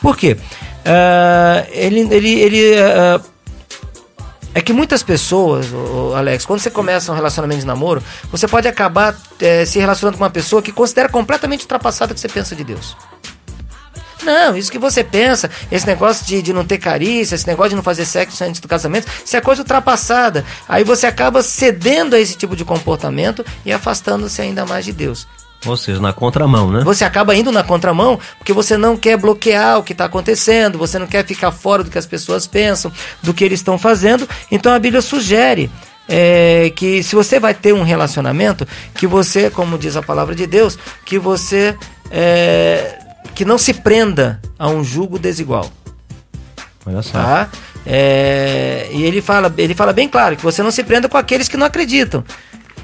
[0.00, 0.32] Por quê?
[0.32, 3.22] Uh, ele, ele, ele uh,
[4.54, 5.66] é que muitas pessoas,
[6.16, 10.24] Alex, quando você começa um relacionamento de namoro, você pode acabar é, se relacionando com
[10.24, 12.96] uma pessoa que considera completamente ultrapassada o que você pensa de Deus.
[14.22, 17.76] Não, isso que você pensa, esse negócio de, de não ter carícia, esse negócio de
[17.76, 20.44] não fazer sexo antes do casamento, isso é coisa ultrapassada.
[20.68, 25.26] Aí você acaba cedendo a esse tipo de comportamento e afastando-se ainda mais de Deus.
[25.66, 26.82] Ou seja, na contramão, né?
[26.84, 30.98] Você acaba indo na contramão porque você não quer bloquear o que está acontecendo, você
[30.98, 34.28] não quer ficar fora do que as pessoas pensam, do que eles estão fazendo.
[34.52, 35.68] Então a Bíblia sugere
[36.08, 40.46] é, que se você vai ter um relacionamento, que você, como diz a palavra de
[40.46, 41.76] Deus, que você
[42.08, 45.70] é, que não se prenda a um jugo desigual.
[46.86, 47.12] Olha só.
[47.12, 47.48] Tá?
[47.86, 51.48] É, e ele fala, ele fala bem claro que você não se prenda com aqueles
[51.48, 52.24] que não acreditam,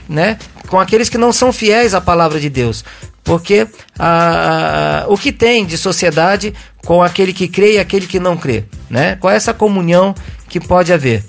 [0.08, 0.38] né?
[0.68, 2.84] Com aqueles que não são fiéis à palavra de Deus.
[3.22, 3.66] Porque
[3.98, 6.54] a, a, o que tem de sociedade
[6.84, 9.16] com aquele que crê e aquele que não crê, né?
[9.16, 10.14] Qual é essa comunhão
[10.48, 11.24] que pode haver?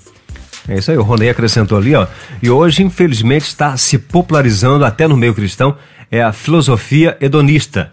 [0.67, 2.07] É isso aí, o Ronei acrescentou ali, ó.
[2.41, 5.77] E hoje, infelizmente, está se popularizando até no meio cristão
[6.11, 7.91] é a filosofia hedonista.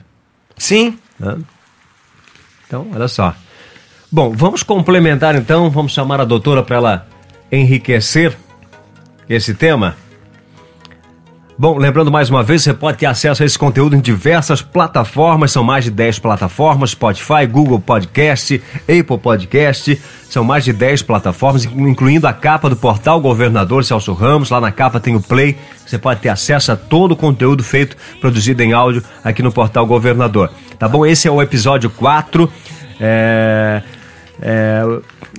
[0.56, 0.98] Sim.
[1.22, 1.38] Né?
[2.66, 3.34] Então, olha só.
[4.10, 7.08] Bom, vamos complementar então, vamos chamar a doutora para ela
[7.50, 8.36] enriquecer
[9.28, 9.96] esse tema.
[11.58, 15.52] Bom, lembrando mais uma vez, você pode ter acesso a esse conteúdo em diversas plataformas,
[15.52, 21.64] são mais de 10 plataformas, Spotify, Google Podcast, Apple Podcast, são mais de 10 plataformas,
[21.64, 25.98] incluindo a capa do portal Governador Celso Ramos, lá na capa tem o Play, você
[25.98, 30.50] pode ter acesso a todo o conteúdo feito, produzido em áudio aqui no portal Governador.
[30.78, 31.04] Tá bom?
[31.04, 32.50] Esse é o episódio 4.
[32.98, 33.82] É
[34.42, 34.82] é,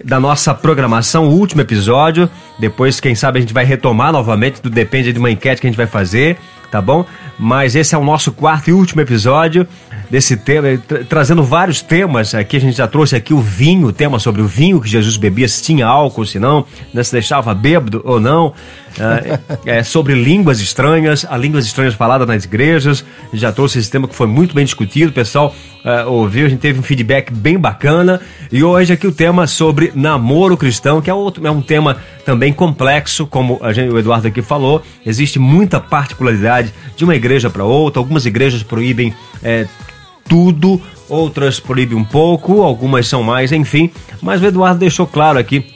[0.04, 2.30] da nossa programação, o último episódio.
[2.60, 5.78] Depois, quem sabe, a gente vai retomar novamente, depende de uma enquete que a gente
[5.78, 6.38] vai fazer,
[6.72, 7.06] tá bom?
[7.38, 9.68] Mas esse é o nosso quarto e último episódio
[10.14, 12.36] desse tema, tra trazendo vários temas.
[12.36, 15.18] Aqui a gente já trouxe aqui o vinho, o tema sobre o vinho que Jesus
[15.18, 18.54] bebia, se tinha álcool, se não, né, se deixava bêbado ou não.
[19.66, 23.04] É, é, sobre línguas estranhas, a línguas estranhas faladas nas igrejas.
[23.34, 26.60] Já trouxe esse tema que foi muito bem discutido, o pessoal é, ouviu, a gente
[26.60, 28.22] teve um feedback bem bacana.
[28.52, 32.54] E hoje aqui o tema sobre namoro cristão, que é, outro, é um tema também
[32.54, 34.84] complexo, como gente, o Eduardo aqui falou.
[35.04, 38.00] Existe muita particularidade de uma igreja para outra.
[38.00, 39.66] Algumas igrejas proíbem é,
[40.28, 43.92] tudo, outras proíbem um pouco, algumas são mais, enfim.
[44.22, 45.74] Mas o Eduardo deixou claro aqui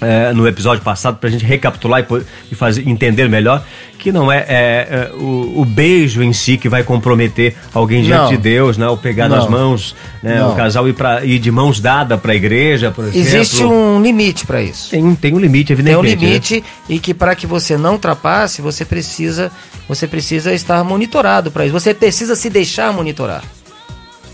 [0.00, 3.64] é, no episódio passado para a gente recapitular e, e, fazer entender melhor
[3.98, 8.22] que não é, é, é o, o, beijo em si que vai comprometer alguém diante
[8.24, 8.28] não.
[8.28, 8.86] de Deus, né?
[8.88, 9.36] O pegar não.
[9.36, 10.44] nas mãos, né?
[10.44, 13.20] o casal ir, pra, ir de mãos dadas para a igreja, por exemplo.
[13.20, 14.90] Existe um limite para isso.
[14.90, 16.16] Tem, tem um limite, evidentemente.
[16.16, 16.62] Tem um limite né?
[16.90, 19.50] e que para que você não ultrapasse, você precisa,
[19.88, 21.72] você precisa estar monitorado para isso.
[21.72, 23.42] Você precisa se deixar monitorar.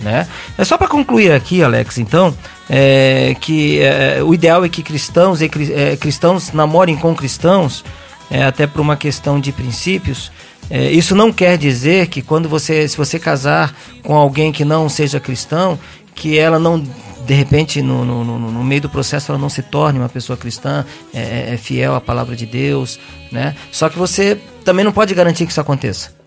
[0.03, 0.27] Né?
[0.59, 2.37] É só para concluir aqui, Alex, então,
[2.69, 7.85] é, que é, o ideal é que cristãos e é, cristãos namorem com cristãos,
[8.31, 10.33] é, até por uma questão de princípios.
[10.69, 14.89] É, isso não quer dizer que quando você, se você casar com alguém que não
[14.89, 15.79] seja cristão,
[16.15, 16.83] que ela não
[17.25, 20.85] de repente no, no, no, meio do processo ela não se torne uma pessoa cristã,
[21.15, 22.99] é, é, é, fiel à palavra de Deus,
[23.31, 23.55] né?
[23.71, 26.22] Só que você também não pode garantir que isso aconteça.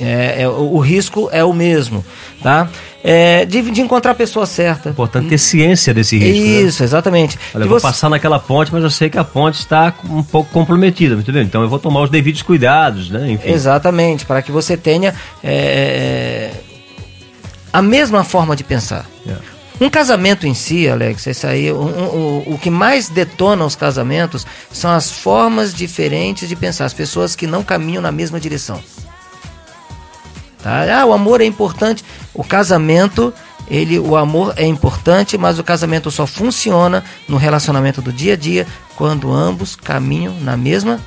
[0.00, 2.04] É, é, o, risco é o mesmo,
[2.42, 2.68] tá?
[3.02, 4.88] É, de, de, encontrar a pessoa certa.
[4.88, 6.42] Importante ter ciência desse risco.
[6.42, 6.62] Né?
[6.62, 6.86] Isso, né?
[6.86, 7.38] exatamente.
[7.54, 7.86] Olha, eu vou você...
[7.86, 11.42] passar naquela ponte, mas eu sei que a ponte está um pouco comprometida, entendeu?
[11.42, 13.30] Então eu vou tomar os devidos cuidados, né?
[13.30, 13.50] Enfim.
[13.50, 16.50] Exatamente, para que você tenha é,
[17.72, 19.06] a mesma forma de pensar.
[19.28, 19.54] É.
[19.80, 24.46] Um casamento em si, Alex, isso aí, um, um, o que mais detona os casamentos
[24.70, 28.80] são as formas diferentes de pensar, as pessoas que não caminham na mesma direção.
[30.64, 31.02] Tá?
[31.02, 32.02] Ah, o amor é importante.
[32.32, 33.34] O casamento,
[33.68, 38.36] ele, o amor é importante, mas o casamento só funciona no relacionamento do dia a
[38.36, 40.98] dia quando ambos caminham na mesma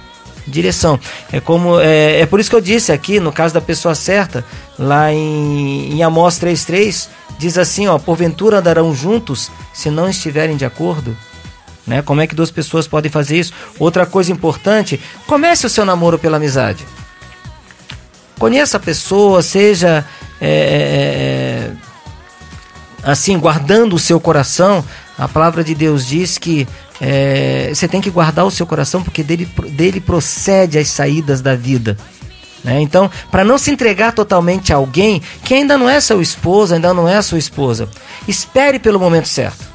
[0.45, 0.99] direção.
[1.33, 4.45] É como é, é por isso que eu disse aqui, no caso da pessoa certa,
[4.77, 7.07] lá em, em Amós 3,3,
[7.39, 11.17] diz assim: ó, porventura andarão juntos se não estiverem de acordo?
[11.87, 12.03] Né?
[12.03, 13.53] Como é que duas pessoas podem fazer isso?
[13.79, 16.85] Outra coisa importante: comece o seu namoro pela amizade.
[18.37, 20.05] Conheça a pessoa, seja
[20.39, 21.71] é, é,
[23.03, 24.83] é assim, guardando o seu coração.
[25.17, 26.67] A palavra de Deus diz que
[27.01, 31.55] é, você tem que guardar o seu coração porque dele, dele procede as saídas da
[31.55, 31.97] vida.
[32.63, 32.81] Né?
[32.81, 36.93] Então, para não se entregar totalmente a alguém que ainda não é seu esposo, ainda
[36.93, 37.87] não é sua esposa,
[38.27, 39.65] espere pelo momento certo.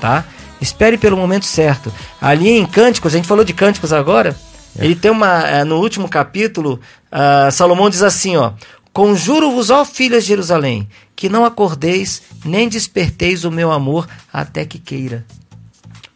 [0.00, 0.24] Tá?
[0.60, 1.92] Espere pelo momento certo.
[2.20, 4.36] Ali em Cânticos, a gente falou de Cânticos agora.
[4.78, 4.84] É.
[4.84, 5.46] Ele tem uma.
[5.46, 6.80] É, no último capítulo,
[7.12, 8.52] uh, Salomão diz assim: ó.
[8.92, 14.78] Conjuro-vos, ó filhas de Jerusalém, que não acordeis nem desperteis o meu amor até que
[14.78, 15.26] queira.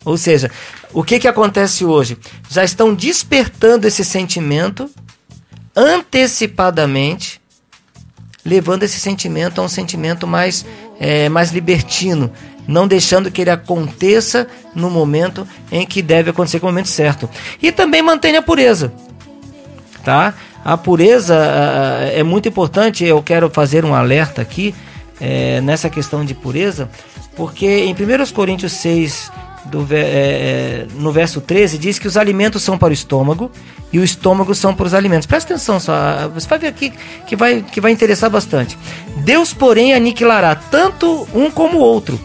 [0.04, 0.48] Ou seja,
[0.92, 2.16] o que, que acontece hoje?
[2.48, 4.88] Já estão despertando esse sentimento
[5.74, 7.40] antecipadamente,
[8.48, 10.64] levando esse sentimento a um sentimento mais,
[10.98, 12.32] é, mais libertino,
[12.66, 17.28] não deixando que ele aconteça no momento em que deve acontecer, com o momento certo.
[17.60, 18.92] E também mantenha a pureza,
[20.02, 20.34] tá?
[20.64, 21.36] A pureza
[22.12, 24.74] é muito importante, eu quero fazer um alerta aqui
[25.20, 26.88] é, nessa questão de pureza,
[27.36, 29.30] porque em 1 Coríntios 6,
[29.70, 33.50] do, é, é, no verso 13, diz que os alimentos são para o estômago
[33.92, 35.26] e o estômago são para os alimentos.
[35.26, 36.92] Presta atenção só, você vai ver aqui
[37.26, 38.76] que vai, que vai interessar bastante.
[39.18, 42.18] Deus, porém, aniquilará tanto um como o outro.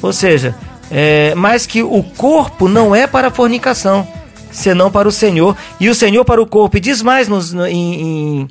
[0.00, 0.54] Ou seja,
[0.90, 4.06] é, mas que o corpo não é para a fornicação,
[4.50, 6.76] senão para o Senhor, e o Senhor para o corpo.
[6.76, 8.48] E diz mais no, em,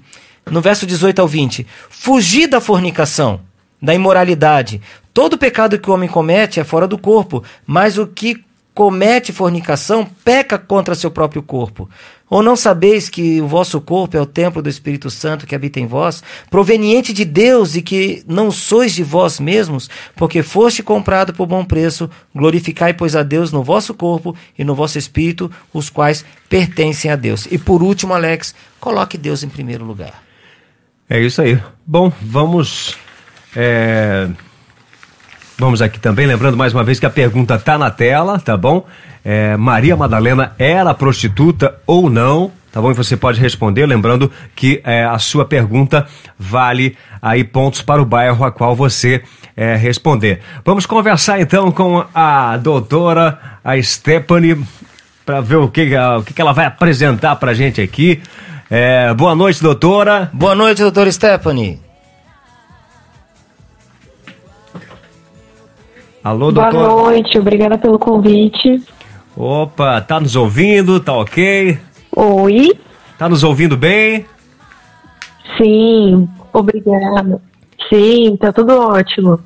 [0.50, 3.42] no verso 18 ao 20: Fugir da fornicação
[3.82, 4.82] da imoralidade.
[5.14, 10.06] Todo pecado que o homem comete é fora do corpo, mas o que comete fornicação
[10.24, 11.90] peca contra seu próprio corpo.
[12.30, 15.82] Ou não sabeis que o vosso corpo é o templo do Espírito Santo que habita
[15.82, 21.34] em vós, proveniente de Deus e que não sois de vós mesmos, porque foste comprado
[21.34, 22.10] por bom preço?
[22.34, 27.18] Glorificai, pois, a Deus no vosso corpo e no vosso espírito, os quais pertencem a
[27.18, 27.46] Deus.
[27.52, 30.24] E por último, Alex, coloque Deus em primeiro lugar.
[31.10, 31.62] É isso aí.
[31.86, 32.98] Bom, vamos
[33.56, 34.28] é...
[35.58, 38.84] Vamos aqui também, lembrando mais uma vez que a pergunta está na tela, tá bom?
[39.24, 42.52] É, Maria Madalena era prostituta ou não?
[42.72, 42.90] Tá bom?
[42.90, 46.08] E você pode responder, lembrando que é, a sua pergunta
[46.40, 49.22] vale aí pontos para o bairro a qual você
[49.56, 50.40] é, responder.
[50.66, 54.58] Vamos conversar então com a doutora, a Stephanie,
[55.26, 58.22] para ver o que, o que ela vai apresentar para a gente aqui.
[58.70, 60.30] É, boa noite, doutora.
[60.34, 61.91] Boa noite, doutora Stephanie.
[66.24, 66.72] Alô, doutor.
[66.72, 68.84] Boa noite, obrigada pelo convite.
[69.36, 71.00] Opa, tá nos ouvindo?
[71.00, 71.80] Tá ok?
[72.16, 72.78] Oi.
[73.18, 74.26] Tá nos ouvindo bem?
[75.58, 77.42] Sim, obrigada.
[77.90, 79.40] Sim, tá tudo ótimo.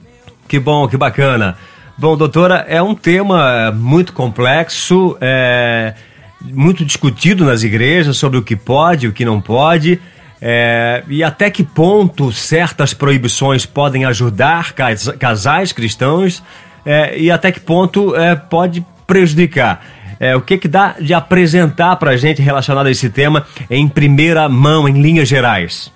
[0.50, 1.58] Que bom, que bacana.
[1.98, 5.94] Bom, doutora, é um tema muito complexo, é,
[6.42, 10.00] muito discutido nas igrejas sobre o que pode e o que não pode.
[10.42, 16.44] É, e até que ponto certas proibições podem ajudar casais cristãos
[16.86, 19.84] é, e até que ponto é, pode prejudicar.
[20.20, 23.88] É, o que, que dá de apresentar para a gente relacionado a esse tema em
[23.88, 25.92] primeira mão, em linhas gerais?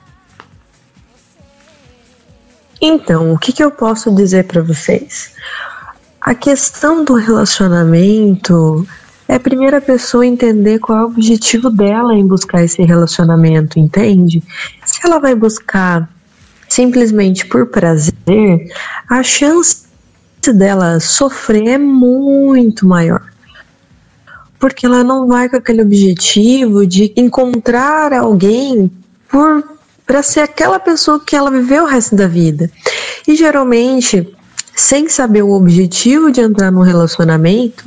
[2.82, 5.34] Então, o que, que eu posso dizer para vocês?
[6.22, 8.88] A questão do relacionamento
[9.28, 14.42] é a primeira pessoa entender qual é o objetivo dela em buscar esse relacionamento, entende?
[14.86, 16.10] Se ela vai buscar
[16.68, 18.72] simplesmente por prazer,
[19.10, 19.89] a chance
[20.54, 23.22] dela sofrer é muito maior.
[24.60, 28.92] Porque ela não vai com aquele objetivo de encontrar alguém
[29.28, 29.64] por
[30.10, 32.72] para ser aquela pessoa que ela viveu o resto da vida.
[33.28, 34.28] E geralmente,
[34.76, 37.86] sem saber o objetivo de entrar num relacionamento,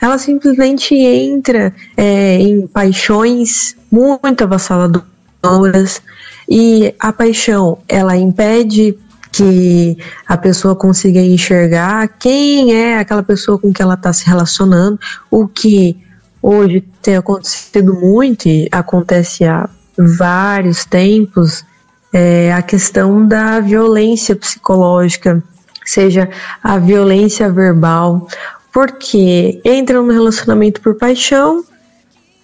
[0.00, 6.02] ela simplesmente entra é, em paixões muito avassaladoras
[6.48, 8.98] e a paixão ela impede
[9.32, 14.98] que a pessoa consiga enxergar quem é aquela pessoa com que ela está se relacionando,
[15.30, 15.96] o que
[16.42, 21.64] hoje tem acontecido muito e acontece há vários tempos,
[22.12, 25.42] é a questão da violência psicológica,
[25.84, 26.28] seja
[26.62, 28.26] a violência verbal,
[28.72, 31.64] porque entra no relacionamento por paixão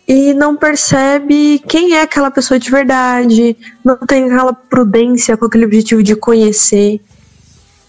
[0.06, 5.64] e não percebe quem é aquela pessoa de verdade, não tem aquela prudência com aquele
[5.64, 7.00] objetivo de conhecer.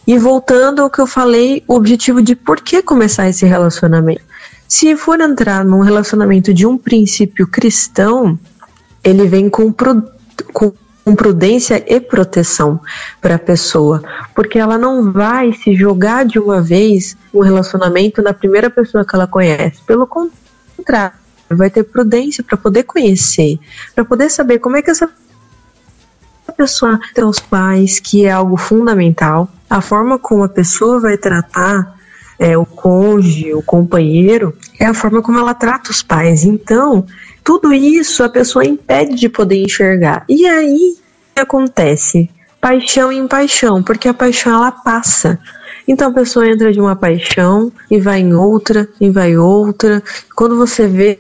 [0.06, 4.21] E voltando ao que eu falei, o objetivo de por que começar esse relacionamento.
[4.67, 8.39] Se for entrar num relacionamento de um princípio cristão,
[9.03, 12.80] ele vem com, com prudência e proteção
[13.21, 14.01] para a pessoa,
[14.34, 19.15] porque ela não vai se jogar de uma vez no relacionamento na primeira pessoa que
[19.15, 19.82] ela conhece.
[19.86, 21.15] Pelo contrário,
[21.55, 23.60] vai ter prudência para poder conhecer,
[23.95, 25.10] para poder saber como é que essa
[26.57, 31.95] pessoa tem os pais, que é algo fundamental, a forma como a pessoa vai tratar
[32.39, 36.43] é, o cônjuge, o companheiro, é a forma como ela trata os pais.
[36.43, 37.05] Então,
[37.43, 40.23] tudo isso a pessoa impede de poder enxergar.
[40.27, 40.95] E aí
[41.36, 42.29] acontece
[42.60, 45.39] paixão em paixão, porque a paixão ela passa.
[45.88, 50.04] Então a pessoa entra de uma paixão e vai em outra, e vai outra.
[50.36, 51.19] Quando você vê,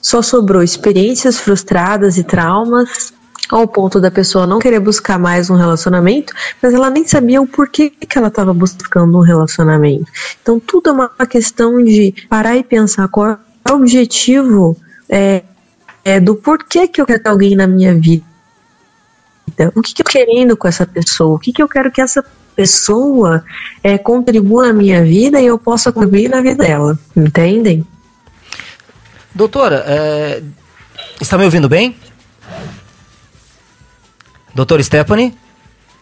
[0.00, 3.12] só sobrou experiências frustradas e traumas
[3.50, 7.46] ao ponto da pessoa não querer buscar mais um relacionamento, mas ela nem sabia o
[7.46, 10.10] porquê que ela estava buscando um relacionamento.
[10.40, 13.38] Então tudo é uma questão de parar e pensar qual é
[13.70, 14.76] o objetivo
[15.08, 15.42] é,
[16.02, 18.24] é do porquê que eu quero ter alguém na minha vida.
[19.74, 21.36] O que, que eu querendo com essa pessoa?
[21.36, 23.44] O que, que eu quero que essa pessoa
[23.82, 26.98] é, contribua na minha vida e eu possa contribuir na vida dela.
[27.16, 27.86] Entendem?
[29.34, 30.42] Doutora, é,
[31.20, 31.96] está me ouvindo bem?
[34.54, 35.34] Doutora Stephanie?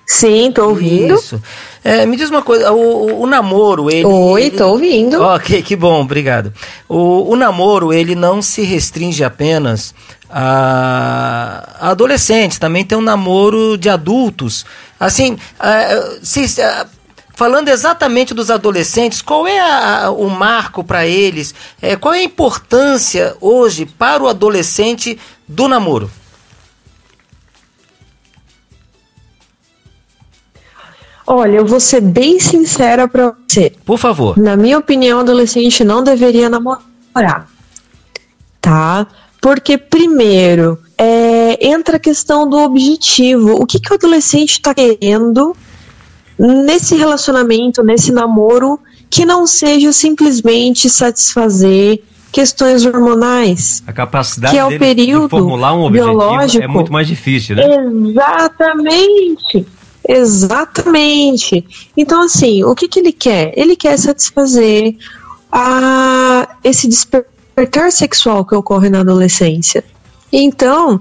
[0.06, 1.14] Sim, tô ouvindo.
[1.14, 1.40] Isso.
[1.84, 4.04] É, me diz uma coisa, o, o, namoro, ele...
[4.04, 4.56] Oi, ele...
[4.56, 5.22] tô ouvindo.
[5.22, 6.52] Ok, que bom, obrigado.
[6.88, 9.94] O, o namoro, ele não se restringe apenas
[10.28, 14.66] a, a adolescentes, também tem um namoro de adultos.
[15.00, 16.86] Assim, uh, se, uh,
[17.34, 21.54] falando exatamente dos adolescentes, qual é a, o marco para eles?
[21.80, 26.10] É, qual é a importância hoje para o adolescente do namoro?
[31.26, 33.72] Olha, eu vou ser bem sincera para você.
[33.86, 34.36] Por favor.
[34.36, 37.48] Na minha opinião, o adolescente não deveria namorar.
[38.60, 39.06] Tá?
[39.40, 41.29] Porque, primeiro, é,
[41.60, 43.60] entra a questão do objetivo.
[43.60, 45.54] O que, que o adolescente está querendo
[46.38, 53.82] nesse relacionamento, nesse namoro, que não seja simplesmente satisfazer questões hormonais.
[53.86, 56.64] A capacidade que é o período de formular um objetivo biológico.
[56.64, 57.64] é muito mais difícil, né?
[58.08, 59.66] Exatamente.
[60.08, 61.64] Exatamente.
[61.96, 63.52] Então, assim, o que, que ele quer?
[63.56, 64.96] Ele quer satisfazer
[65.52, 69.84] a, esse despertar sexual que ocorre na adolescência.
[70.32, 71.00] Então,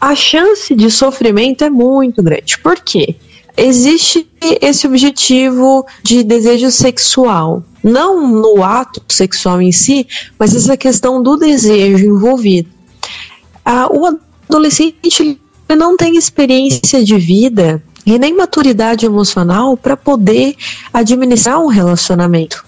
[0.00, 2.58] a chance de sofrimento é muito grande.
[2.58, 3.16] Por quê?
[3.56, 10.06] Existe esse objetivo de desejo sexual, não no ato sexual em si,
[10.38, 12.68] mas essa questão do desejo envolvido.
[13.64, 14.06] Ah, o
[14.48, 15.40] adolescente
[15.76, 20.54] não tem experiência de vida e nem maturidade emocional para poder
[20.94, 22.64] administrar um relacionamento.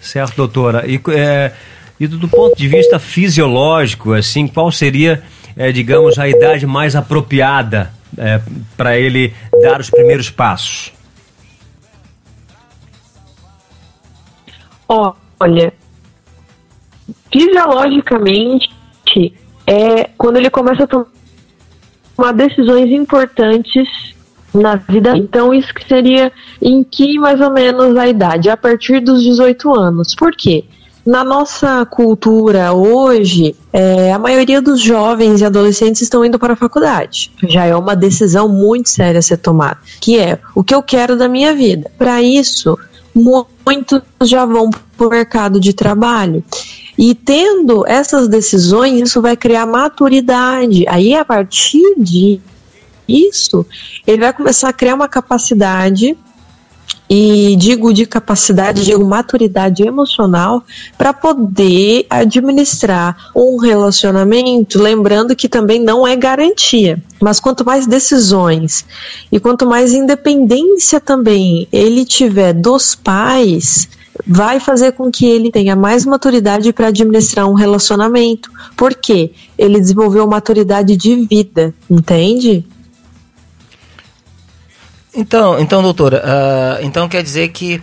[0.00, 0.84] Certo, doutora.
[0.86, 1.52] E, é,
[2.00, 5.22] e do, ponto de vista fisiológico, assim, qual seria,
[5.56, 8.40] é, digamos, a idade mais apropriada é,
[8.76, 10.92] para ele dar os primeiros passos?
[14.88, 15.72] Olha,
[17.32, 18.70] fisiologicamente
[19.66, 24.14] é quando ele começa a tomar decisões importantes
[24.54, 25.16] na vida.
[25.16, 26.32] Então, isso que seria
[26.62, 28.48] em que mais ou menos a idade?
[28.48, 30.14] A partir dos 18 anos.
[30.14, 30.64] Por quê?
[31.08, 36.56] Na nossa cultura hoje, é, a maioria dos jovens e adolescentes estão indo para a
[36.56, 37.32] faculdade.
[37.44, 41.16] Já é uma decisão muito séria a ser tomada, que é o que eu quero
[41.16, 41.90] da minha vida.
[41.96, 42.78] Para isso,
[43.14, 44.68] muitos já vão
[44.98, 46.44] para o mercado de trabalho.
[46.98, 50.84] E tendo essas decisões, isso vai criar maturidade.
[50.88, 52.38] Aí, a partir de
[53.08, 53.64] isso,
[54.06, 56.18] ele vai começar a criar uma capacidade
[57.08, 60.62] e digo de capacidade, digo maturidade emocional
[60.96, 68.84] para poder administrar um relacionamento, lembrando que também não é garantia, mas quanto mais decisões
[69.32, 73.88] e quanto mais independência também ele tiver dos pais,
[74.26, 78.50] vai fazer com que ele tenha mais maturidade para administrar um relacionamento.
[78.76, 79.30] Por quê?
[79.56, 82.64] Ele desenvolveu maturidade de vida, entende?
[85.14, 87.80] Então, então doutora, uh, então quer dizer que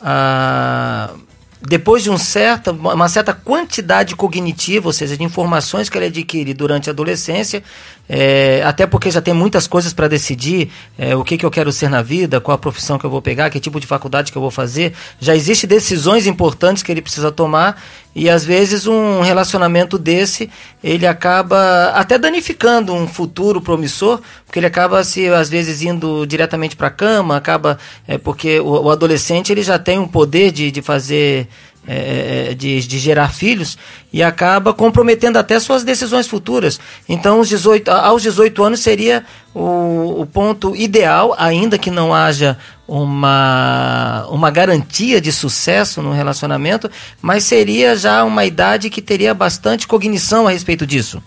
[0.00, 1.18] uh,
[1.60, 6.54] depois de um certa, uma certa quantidade cognitiva, ou seja, de informações que ele adquire
[6.54, 7.62] durante a adolescência,
[8.08, 11.70] é, até porque já tem muitas coisas para decidir, é, o que, que eu quero
[11.70, 14.38] ser na vida, qual a profissão que eu vou pegar, que tipo de faculdade que
[14.38, 17.82] eu vou fazer, já existem decisões importantes que ele precisa tomar
[18.14, 20.50] e às vezes um relacionamento desse
[20.82, 26.74] ele acaba até danificando um futuro promissor, porque ele acaba se às vezes indo diretamente
[26.74, 30.70] para a cama, acaba é, porque o, o adolescente ele já tem um poder de,
[30.70, 31.46] de fazer
[31.90, 33.78] é, é, de, de, gerar filhos
[34.12, 36.78] e acaba comprometendo até suas decisões futuras.
[37.08, 39.24] Então, os 18, aos 18 anos seria
[39.54, 46.90] o, o ponto ideal, ainda que não haja uma, uma garantia de sucesso no relacionamento,
[47.22, 51.22] mas seria já uma idade que teria bastante cognição a respeito disso.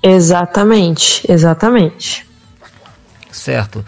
[0.00, 2.24] Exatamente, exatamente.
[3.32, 3.84] Certo.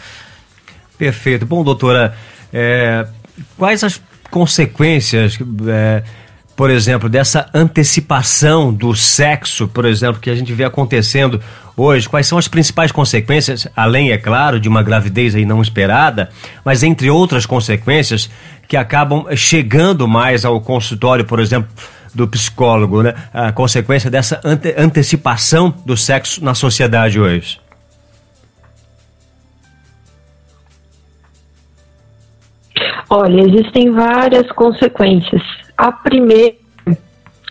[0.99, 1.47] Perfeito.
[1.47, 2.17] Bom, doutora,
[2.53, 3.07] é,
[3.57, 4.01] quais as
[4.31, 6.03] consequências, é,
[6.57, 11.41] por exemplo, dessa antecipação do sexo, por exemplo, que a gente vê acontecendo
[11.77, 12.09] hoje?
[12.09, 16.31] Quais são as principais consequências, além, é claro, de uma gravidez aí não esperada,
[16.65, 18.31] mas entre outras consequências
[18.69, 21.71] que acabam chegando mais ao consultório, por exemplo,
[22.15, 23.15] do psicólogo, né?
[23.33, 27.60] A consequência dessa ante antecipação do sexo na sociedade hoje.
[33.13, 35.43] Olha, existem várias consequências.
[35.77, 36.55] A primeira,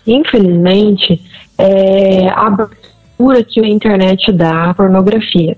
[0.08, 1.22] infelizmente,
[1.58, 5.58] é a abertura que a internet dá à pornografia.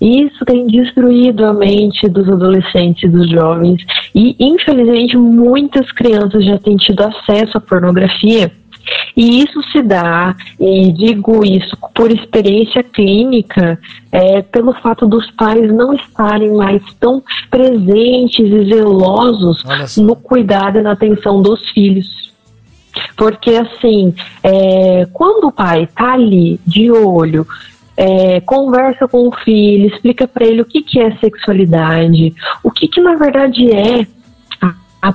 [0.00, 3.84] Isso tem destruído a mente dos adolescentes e dos jovens.
[4.14, 8.52] E, infelizmente, muitas crianças já têm tido acesso à pornografia
[9.16, 13.78] e isso se dá, e digo isso por experiência clínica,
[14.10, 19.62] é, pelo fato dos pais não estarem mais tão presentes e zelosos
[19.98, 22.30] no cuidado e na atenção dos filhos.
[23.16, 27.46] Porque, assim, é, quando o pai está ali de olho,
[27.96, 32.88] é, conversa com o filho, explica para ele o que, que é sexualidade, o que,
[32.88, 34.06] que na verdade é
[34.60, 35.12] a, a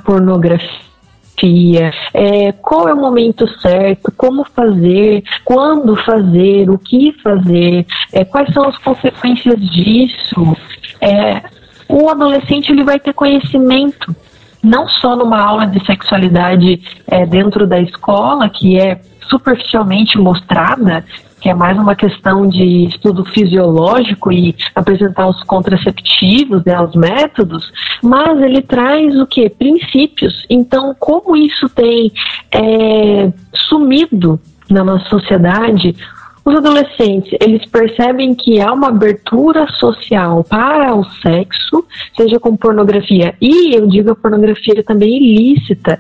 [1.36, 8.23] pornografia é, qual é o momento certo, como fazer, quando fazer, o que fazer, é,
[8.23, 10.57] quais são as consequências disso.
[11.01, 11.41] É,
[11.88, 14.15] o adolescente ele vai ter conhecimento
[14.63, 21.05] não só numa aula de sexualidade é, dentro da escola, que é superficialmente mostrada,
[21.45, 27.71] que é mais uma questão de estudo fisiológico e apresentar os contraceptivos, né, os métodos,
[28.01, 29.47] mas ele traz o que?
[29.47, 30.43] Princípios.
[30.49, 32.11] Então, como isso tem
[32.51, 34.39] é, sumido
[34.71, 35.95] na nossa sociedade,
[36.43, 41.85] os adolescentes, eles percebem que há uma abertura social para o sexo,
[42.17, 45.99] seja com pornografia, e eu digo a pornografia também ilícita.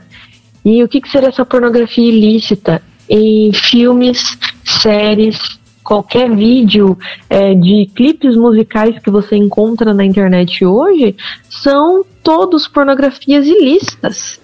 [0.65, 2.81] E o que, que seria essa pornografia ilícita?
[3.09, 5.37] em filmes, séries,
[5.83, 6.97] qualquer vídeo
[7.29, 11.15] é, de clipes musicais que você encontra na internet hoje
[11.49, 14.39] são todos pornografias ilícitas.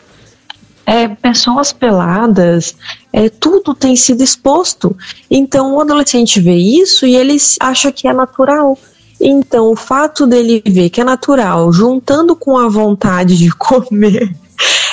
[0.86, 2.76] É, pessoas peladas,
[3.13, 4.95] é, tudo tem sido exposto.
[5.30, 8.78] Então o adolescente vê isso e ele acha que é natural.
[9.19, 14.36] Então o fato dele ver que é natural, juntando com a vontade de comer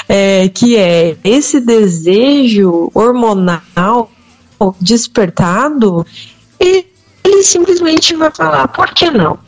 [0.08, 4.10] é, que é esse desejo hormonal
[4.80, 6.06] despertado,
[6.58, 9.38] ele simplesmente vai falar, por que não?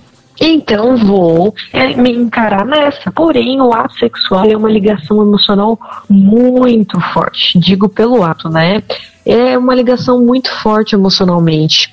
[0.40, 3.12] Então vou é, me encarar nessa.
[3.12, 7.58] Porém, o ato sexual é uma ligação emocional muito forte.
[7.58, 8.82] Digo pelo ato, né?
[9.26, 11.92] É uma ligação muito forte emocionalmente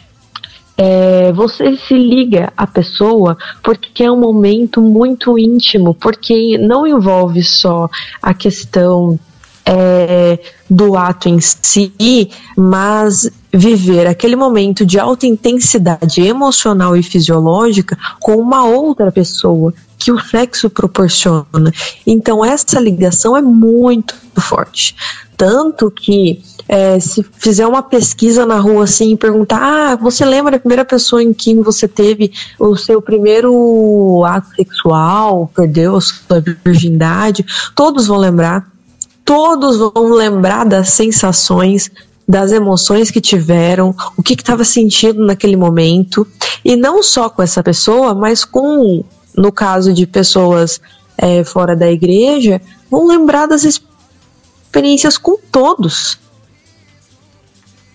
[0.77, 7.43] é, você se liga à pessoa porque é um momento muito íntimo, porque não envolve
[7.43, 7.89] só
[8.21, 9.19] a questão
[9.67, 10.39] é,
[10.69, 18.37] do ato em si, mas viver aquele momento de alta intensidade emocional e fisiológica com
[18.37, 21.71] uma outra pessoa que o sexo proporciona.
[22.05, 24.95] Então essa ligação é muito forte,
[25.35, 30.55] tanto que é, se fizer uma pesquisa na rua assim e perguntar, ah, você lembra
[30.55, 36.43] a primeira pessoa em quem você teve o seu primeiro ato sexual, perdeu a sua
[36.63, 38.67] virgindade, todos vão lembrar,
[39.27, 41.91] todos vão lembrar das sensações,
[42.25, 46.25] das emoções que tiveram, o que estava sentindo naquele momento,
[46.63, 49.03] e não só com essa pessoa, mas com,
[49.35, 50.79] no caso de pessoas
[51.17, 56.17] é, fora da igreja vão lembrar das experiências com todos.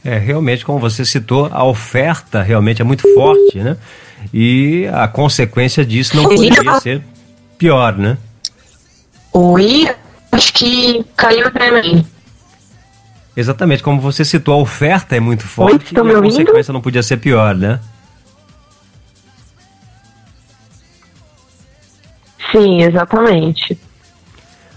[0.05, 3.79] É, realmente, como você citou, a oferta realmente é muito forte, né?
[4.35, 7.03] E a consequência disso não poderia ser
[7.57, 8.19] pior, né?
[9.33, 9.89] Oi,
[10.43, 12.05] acho que caiu pra mim.
[13.37, 17.03] Exatamente, como você citou, a oferta é muito forte Oi, e a consequência não podia
[17.03, 17.81] ser pior, né?
[22.51, 23.79] Sim, exatamente.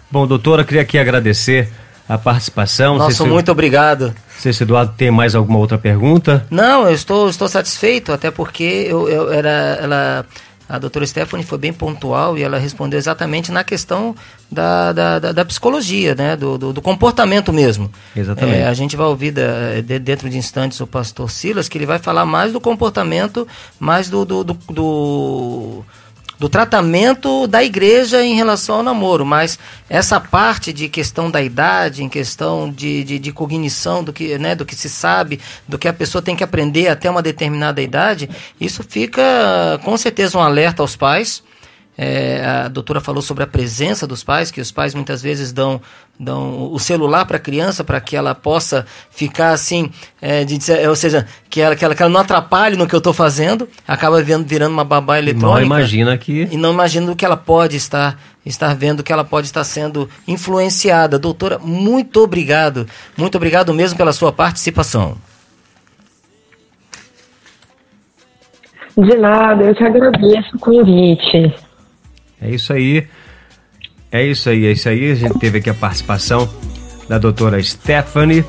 [0.10, 1.70] Bom, doutora, queria aqui agradecer
[2.08, 2.98] a participação.
[2.98, 4.16] Nossa, se, muito obrigado.
[4.38, 6.46] Se esse Eduardo tem mais alguma outra pergunta?
[6.50, 10.26] Não, eu estou, estou satisfeito, até porque eu, eu era, ela,
[10.68, 14.16] a doutora Stephanie foi bem pontual e ela respondeu exatamente na questão
[14.52, 16.36] da, da, da, da psicologia, né?
[16.36, 17.92] Do, do, do, comportamento mesmo.
[18.16, 18.58] Exatamente.
[18.58, 21.86] É, a gente vai ouvir da, de, dentro de instantes o pastor Silas, que ele
[21.86, 23.48] vai falar mais do comportamento,
[23.80, 25.84] mais do, do, do,
[26.38, 29.58] do tratamento da igreja em relação ao namoro, mas
[29.90, 34.56] essa parte de questão da idade, em questão de, de, de, cognição do que, né,
[34.56, 38.30] do que se sabe, do que a pessoa tem que aprender até uma determinada idade,
[38.60, 39.22] isso fica
[39.84, 41.44] com certeza um alerta aos pais
[41.98, 45.82] é, a doutora falou sobre a presença dos pais, que os pais muitas vezes dão,
[46.20, 49.90] dão o celular para a criança para que ela possa ficar assim,
[50.22, 52.98] é, de, ou seja, que ela, que, ela, que ela não atrapalhe no que eu
[52.98, 55.62] estou fazendo, acaba virando, virando uma babá eletrônica.
[55.62, 56.50] Não imagina que.
[56.52, 60.10] E não imagina o que ela pode estar, estar vendo, que ela pode estar sendo
[60.28, 61.18] influenciada.
[61.18, 62.86] Doutora, muito obrigado.
[63.16, 65.18] Muito obrigado mesmo pela sua participação.
[68.98, 71.65] De nada, eu te agradeço o convite.
[72.46, 73.08] É isso aí.
[74.12, 75.12] É isso aí, é isso aí.
[75.12, 76.48] A gente teve aqui a participação
[77.10, 78.46] da doutora Stephanie.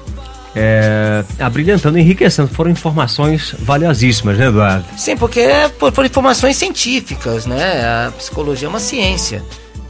[0.55, 2.49] É, abrilhantando, enriquecendo.
[2.49, 4.85] Foram informações valiosíssimas, né, Eduardo?
[4.97, 5.45] Sim, porque
[5.79, 7.85] foram informações científicas, né?
[7.85, 9.43] A psicologia é uma ciência.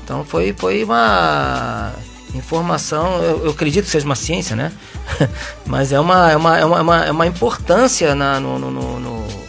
[0.02, 1.92] Então foi, foi uma
[2.34, 4.72] informação, eu, eu acredito que seja uma ciência, né?
[5.66, 9.45] Mas é uma, é uma, é uma, é uma importância na, no, no, no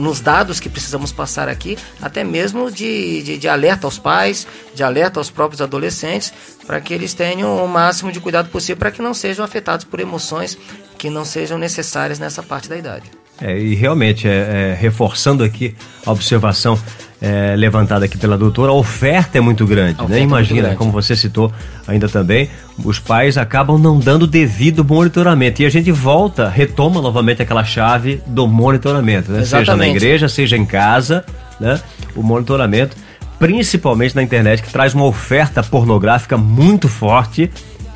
[0.00, 4.82] nos dados que precisamos passar aqui, até mesmo de, de, de alerta aos pais, de
[4.82, 6.32] alerta aos próprios adolescentes,
[6.66, 10.00] para que eles tenham o máximo de cuidado possível para que não sejam afetados por
[10.00, 10.56] emoções
[10.96, 13.10] que não sejam necessárias nessa parte da idade.
[13.40, 14.30] É, e realmente, é,
[14.70, 15.74] é, reforçando aqui
[16.06, 16.80] a observação
[17.22, 19.96] é, levantada aqui pela doutora, a oferta é muito grande.
[20.08, 20.22] Né?
[20.22, 20.76] Imagina, muito grande.
[20.76, 21.52] como você citou
[21.86, 22.50] ainda também,
[22.84, 25.62] os pais acabam não dando devido monitoramento.
[25.62, 29.44] E a gente volta, retoma novamente aquela chave do monitoramento, né?
[29.44, 31.24] seja na igreja, seja em casa,
[31.60, 31.80] né?
[32.16, 32.96] o monitoramento,
[33.38, 37.48] principalmente na internet, que traz uma oferta pornográfica muito forte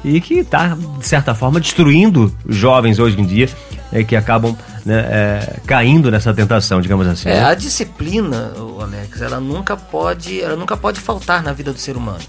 [0.06, 3.50] e que está, de certa forma, destruindo jovens hoje em dia
[3.90, 7.28] é, que acabam né, é, caindo nessa tentação, digamos assim.
[7.28, 7.44] É, né?
[7.44, 12.20] a disciplina, Alex, ela nunca pode, ela nunca pode faltar na vida do ser humano.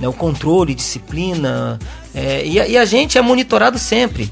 [0.00, 0.06] Né?
[0.06, 1.80] O controle, disciplina,
[2.14, 4.30] é, e, e a gente é monitorado sempre.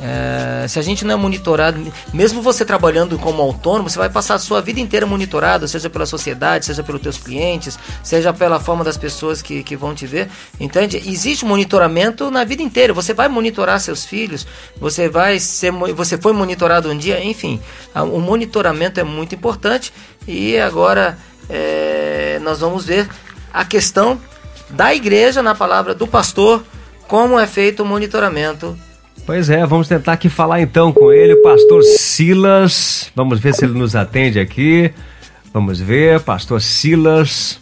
[0.00, 1.80] É, se a gente não é monitorado,
[2.12, 6.04] mesmo você trabalhando como autônomo, você vai passar a sua vida inteira monitorado, seja pela
[6.04, 10.28] sociedade, seja pelos teus clientes, seja pela forma das pessoas que, que vão te ver.
[10.58, 10.96] Entende?
[11.06, 12.92] Existe monitoramento na vida inteira.
[12.92, 14.46] Você vai monitorar seus filhos,
[14.78, 17.60] você vai ser, você foi monitorado um dia, enfim.
[17.94, 19.92] O monitoramento é muito importante.
[20.26, 21.16] E agora
[21.48, 23.08] é, nós vamos ver
[23.52, 24.20] a questão
[24.70, 26.64] da igreja na palavra do pastor,
[27.06, 28.76] como é feito o monitoramento
[29.26, 33.10] Pois é, vamos tentar aqui falar então com ele, pastor Silas.
[33.16, 34.92] Vamos ver se ele nos atende aqui.
[35.52, 37.58] Vamos ver, pastor Silas.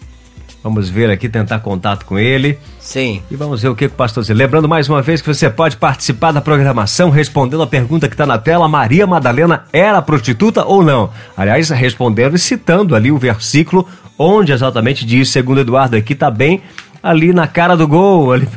[0.61, 2.59] Vamos ver aqui, tentar contato com ele.
[2.81, 3.23] Sim.
[3.31, 4.37] E vamos ver o que o pastor diz.
[4.37, 8.27] Lembrando mais uma vez que você pode participar da programação respondendo a pergunta que está
[8.27, 11.11] na tela: Maria Madalena era prostituta ou não?
[11.37, 13.89] Aliás, respondendo e citando ali o versículo
[14.19, 16.63] onde exatamente diz, segundo Eduardo aqui, está bem
[17.01, 18.33] ali na cara do gol.
[18.33, 18.49] Ali.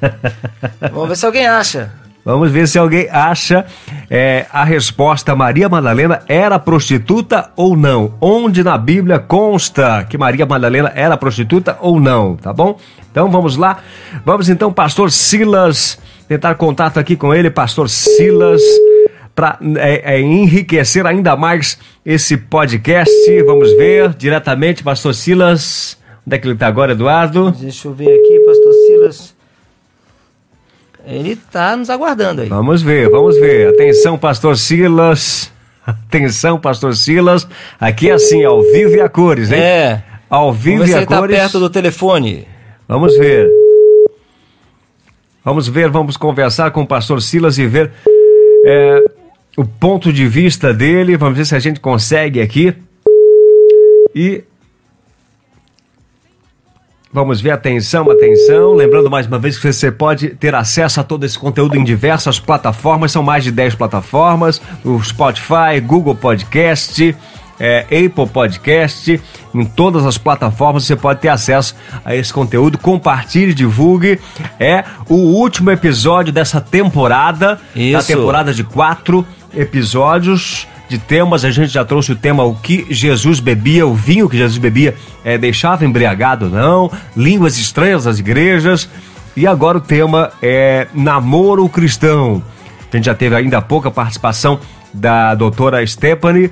[0.92, 2.01] Vamos ver se alguém acha.
[2.24, 3.66] Vamos ver se alguém acha
[4.08, 5.34] é, a resposta.
[5.34, 8.14] Maria Madalena era prostituta ou não?
[8.20, 12.36] Onde na Bíblia consta que Maria Madalena era prostituta ou não?
[12.36, 12.78] Tá bom?
[13.10, 13.78] Então vamos lá.
[14.24, 15.98] Vamos então, Pastor Silas,
[16.28, 18.62] tentar contato aqui com ele, Pastor Silas,
[19.34, 23.12] para é, é, enriquecer ainda mais esse podcast.
[23.42, 25.98] Vamos ver diretamente, Pastor Silas.
[26.24, 27.50] Onde é que ele está agora, Eduardo?
[27.50, 29.41] Deixa eu ver aqui, Pastor Silas.
[31.06, 32.48] Ele está nos aguardando aí.
[32.48, 33.68] Vamos ver, vamos ver.
[33.68, 35.52] Atenção, pastor Silas.
[35.84, 37.46] Atenção, pastor Silas.
[37.80, 39.58] Aqui é assim, ao vivo e a cores, hein?
[39.58, 40.02] É.
[40.30, 41.36] Ao vivo e a tá cores.
[41.36, 42.46] perto do telefone.
[42.86, 43.50] Vamos ver.
[45.44, 47.90] Vamos ver, vamos conversar com o pastor Silas e ver
[48.64, 49.04] é,
[49.56, 51.16] o ponto de vista dele.
[51.16, 52.74] Vamos ver se a gente consegue aqui.
[54.14, 54.44] E
[57.12, 58.72] Vamos ver, atenção, atenção.
[58.72, 62.40] Lembrando mais uma vez que você pode ter acesso a todo esse conteúdo em diversas
[62.40, 67.14] plataformas, são mais de 10 plataformas: o Spotify, Google Podcast,
[67.60, 69.20] é, Apple Podcast.
[69.54, 72.78] Em todas as plataformas você pode ter acesso a esse conteúdo.
[72.78, 74.18] Compartilhe, divulgue.
[74.58, 77.92] É o último episódio dessa temporada, Isso.
[77.92, 81.44] da temporada de quatro episódios de temas.
[81.44, 84.94] A gente já trouxe o tema o que Jesus bebia, o vinho que Jesus bebia
[85.24, 88.88] é, deixava embriagado não, línguas estranhas das igrejas.
[89.34, 92.42] E agora o tema é namoro cristão.
[92.92, 94.60] A gente já teve ainda pouca participação
[94.92, 96.50] da doutora Stephanie.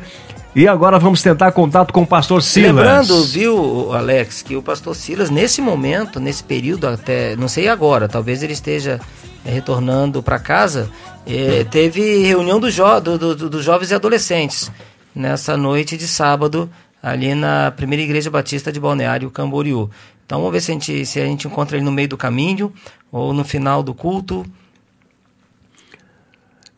[0.57, 2.75] E agora vamos tentar contato com o pastor Silas.
[2.75, 8.09] Lembrando, viu, Alex, que o pastor Silas, nesse momento, nesse período até, não sei agora,
[8.09, 8.99] talvez ele esteja
[9.45, 10.91] retornando para casa,
[11.27, 14.71] é, teve reunião dos jo do, do, do jovens e adolescentes
[15.15, 16.71] nessa noite de sábado
[17.03, 19.91] ali na primeira igreja batista de Balneário Camboriú.
[20.27, 22.73] Então vamos ver se a gente, se a gente encontra ele no meio do caminho
[23.11, 24.45] ou no final do culto.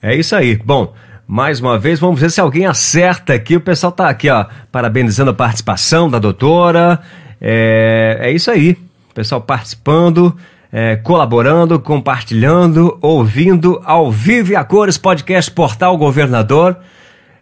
[0.00, 0.56] É isso aí.
[0.56, 0.94] Bom,
[1.26, 3.56] mais uma vez, vamos ver se alguém acerta aqui.
[3.56, 7.00] O pessoal tá aqui, ó, parabenizando a participação da doutora.
[7.40, 8.72] É, é isso aí.
[9.10, 10.36] O pessoal participando,
[10.72, 16.78] é, colaborando, compartilhando, ouvindo ao vivo e a cores podcast Portal Governador.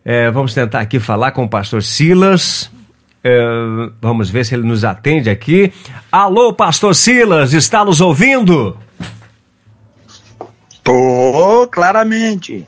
[0.05, 2.69] É, vamos tentar aqui falar com o pastor Silas.
[3.23, 3.41] É,
[4.01, 5.73] vamos ver se ele nos atende aqui.
[6.11, 8.77] Alô, pastor Silas, está nos ouvindo?
[10.83, 12.67] Tô, claramente.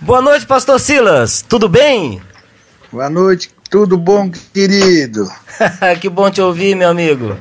[0.00, 1.44] Boa noite, pastor Silas.
[1.48, 2.20] Tudo bem?
[2.90, 5.28] Boa noite, tudo bom, querido?
[6.00, 7.36] que bom te ouvir, meu amigo.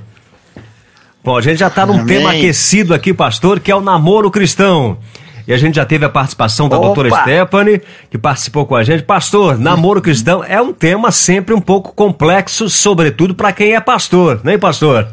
[1.27, 2.05] Bom, a gente já está num Amém.
[2.05, 4.97] tema aquecido aqui, pastor, que é o namoro cristão.
[5.45, 6.85] E a gente já teve a participação da Opa!
[6.85, 9.03] doutora Stephanie, que participou com a gente.
[9.03, 14.39] Pastor, namoro cristão é um tema sempre um pouco complexo, sobretudo para quem é pastor,
[14.41, 15.05] né, pastor?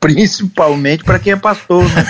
[0.00, 2.04] Principalmente para quem é pastor, né?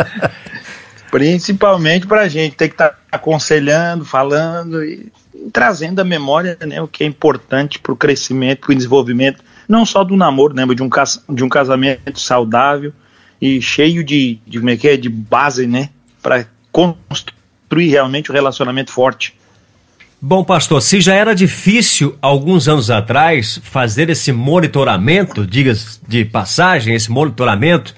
[1.12, 6.80] Principalmente para a gente ter que estar aconselhando, falando e, e trazendo à memória né,
[6.80, 10.64] o que é importante para o crescimento, para o desenvolvimento, não só do namoro, né,
[10.64, 12.92] mas de um, cas- de um casamento saudável
[13.40, 15.90] e cheio de, de, como é que é, de base, né,
[16.20, 19.32] para construir realmente um relacionamento forte.
[20.20, 25.72] Bom, pastor, se já era difícil alguns anos atrás fazer esse monitoramento, diga
[26.06, 27.94] de passagem, esse monitoramento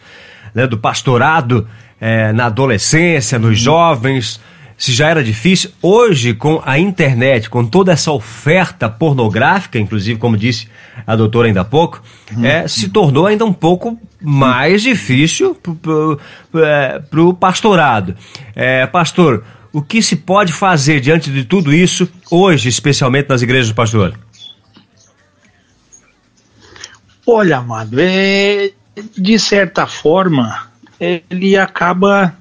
[0.54, 1.66] né, do pastorado
[1.98, 4.38] eh, na adolescência, nos jovens,
[4.82, 10.36] se já era difícil, hoje com a internet, com toda essa oferta pornográfica, inclusive, como
[10.36, 10.66] disse
[11.06, 12.02] a doutora ainda há pouco,
[12.42, 15.56] eh, se tornou ainda um pouco mais difícil
[16.50, 18.16] para o pastorado.
[18.56, 23.68] Eh, pastor, o que se pode fazer diante de tudo isso hoje, especialmente nas igrejas
[23.68, 24.18] do pastor?
[27.24, 28.72] Olha, amado, é,
[29.16, 30.66] de certa forma,
[30.98, 32.36] ele acaba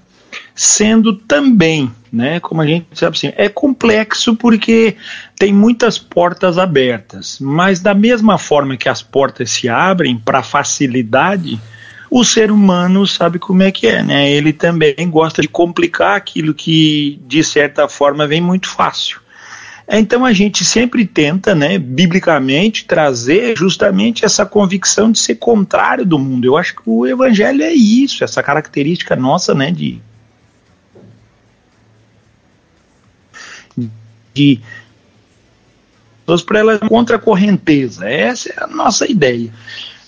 [0.55, 2.39] sendo também, né?
[2.39, 4.97] Como a gente sabe assim, é complexo porque
[5.37, 11.59] tem muitas portas abertas, mas da mesma forma que as portas se abrem para facilidade,
[12.09, 14.29] o ser humano sabe como é que é, né?
[14.29, 19.21] Ele também gosta de complicar aquilo que de certa forma vem muito fácil.
[19.93, 26.17] Então a gente sempre tenta, né, biblicamente, trazer justamente essa convicção de ser contrário do
[26.17, 26.45] mundo.
[26.45, 30.01] Eu acho que o evangelho é isso, essa característica nossa, né, de
[34.33, 34.59] de
[36.45, 38.07] para ela contra a correnteza.
[38.07, 39.51] Essa é a nossa ideia.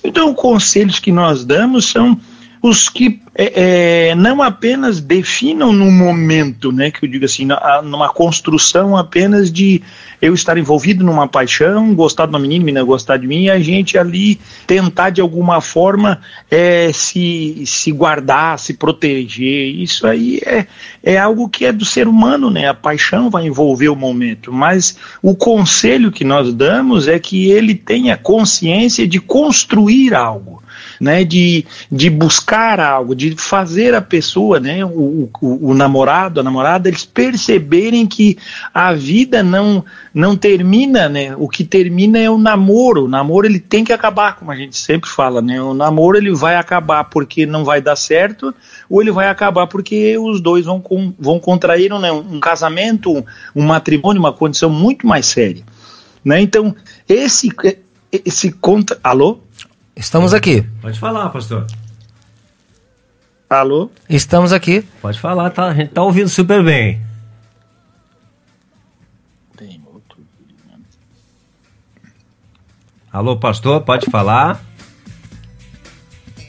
[0.03, 2.19] Então, conselhos que nós damos são
[2.64, 7.45] os que é, é, não apenas definam no momento, né, que eu digo assim,
[7.84, 9.82] numa construção apenas de
[10.22, 13.59] eu estar envolvido numa paixão, gostar de uma menina, menina gostar de mim, e a
[13.59, 19.76] gente ali tentar de alguma forma é, se, se guardar, se proteger.
[19.76, 20.66] Isso aí é,
[21.03, 22.70] é algo que é do ser humano, né?
[22.70, 27.76] A paixão vai envolver o momento, mas o conselho que nós damos é que ele
[27.76, 30.62] tenha consciência de construir algo
[31.04, 36.43] né, de, de buscar algo, de fazer a pessoa, né, o, o, o namorado, a
[36.43, 38.38] namorada, eles perceberem que
[38.74, 39.84] a vida não
[40.14, 44.38] não termina, né, o que termina é o namoro, o namoro ele tem que acabar,
[44.38, 47.97] como a gente sempre fala, né, o namoro ele vai acabar porque não vai dar
[47.97, 48.56] certo,
[48.89, 53.24] ou ele vai acabar porque os dois vão, com, vão contrair né, um casamento, um,
[53.54, 55.64] um matrimônio, uma condição muito mais séria,
[56.24, 56.74] né, então
[57.10, 57.49] esse,
[58.10, 59.42] esse conta, alô?
[59.95, 60.61] Estamos aqui.
[60.81, 61.67] Pode falar, pastor.
[63.49, 63.91] Alô?
[64.09, 64.83] Estamos aqui.
[65.01, 65.67] Pode falar, tá?
[65.67, 67.01] A gente tá ouvindo super bem.
[69.55, 70.17] Tem outro.
[73.11, 74.59] Alô, pastor, pode falar.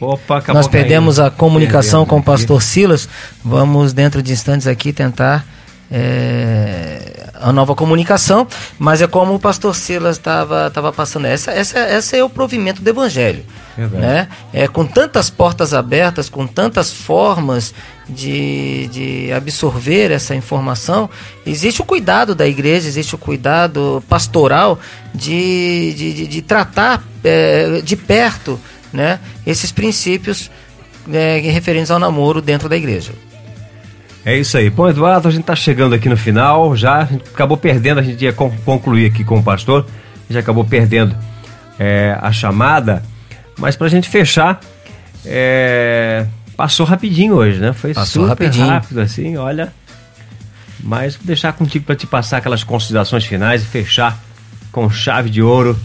[0.00, 1.28] Opa, acabou Nós perdemos caindo.
[1.28, 2.66] a comunicação com o pastor aqui.
[2.66, 3.08] Silas.
[3.44, 5.46] Vamos, dentro de instantes aqui, tentar
[5.90, 11.26] é, a nova comunicação, mas é como o pastor Silas estava passando.
[11.26, 13.44] Essa, essa, essa é o provimento do evangelho.
[13.76, 14.28] Né?
[14.52, 17.74] É, com tantas portas abertas, com tantas formas
[18.08, 21.10] de, de absorver essa informação,
[21.44, 24.78] existe o cuidado da igreja, existe o cuidado pastoral
[25.14, 28.58] de, de, de, de tratar é, de perto
[28.90, 30.50] né, esses princípios
[31.12, 33.12] é, referentes ao namoro dentro da igreja.
[34.24, 34.70] É isso aí.
[34.70, 38.02] Bom, Eduardo, a gente está chegando aqui no final, já a gente acabou perdendo, a
[38.02, 39.86] gente ia concluir aqui com o pastor,
[40.30, 41.14] já acabou perdendo
[41.78, 43.02] é, a chamada,
[43.58, 44.60] mas para a gente fechar,
[45.26, 47.72] é, passou rapidinho hoje, né?
[47.74, 48.66] Foi passou super rapidinho.
[48.66, 49.72] rápido assim, olha.
[50.80, 54.18] Mas vou deixar contigo para te passar aquelas considerações finais e fechar
[54.72, 55.78] com chave de ouro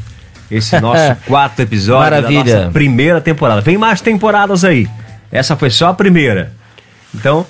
[0.50, 2.44] esse nosso quarto episódio Maravilha.
[2.44, 3.62] da nossa primeira temporada.
[3.62, 4.88] Vem mais temporadas aí.
[5.32, 6.54] Essa foi só a primeira.
[7.14, 7.46] Então,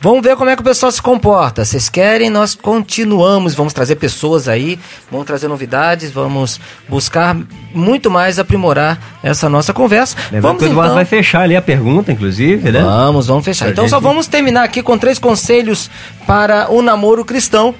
[0.00, 1.64] Vamos ver como é que o pessoal se comporta.
[1.64, 3.56] Vocês querem, nós continuamos.
[3.56, 4.78] Vamos trazer pessoas aí,
[5.10, 7.36] vamos trazer novidades, vamos buscar
[7.74, 10.16] muito mais aprimorar essa nossa conversa.
[10.30, 10.94] Lembrando vamos, que o Eduardo então...
[10.94, 12.80] vai fechar ali a pergunta, inclusive, né?
[12.80, 13.64] Vamos, vamos fechar.
[13.64, 13.90] Pra então gente...
[13.90, 15.90] só vamos terminar aqui com três conselhos
[16.24, 17.74] para o namoro cristão.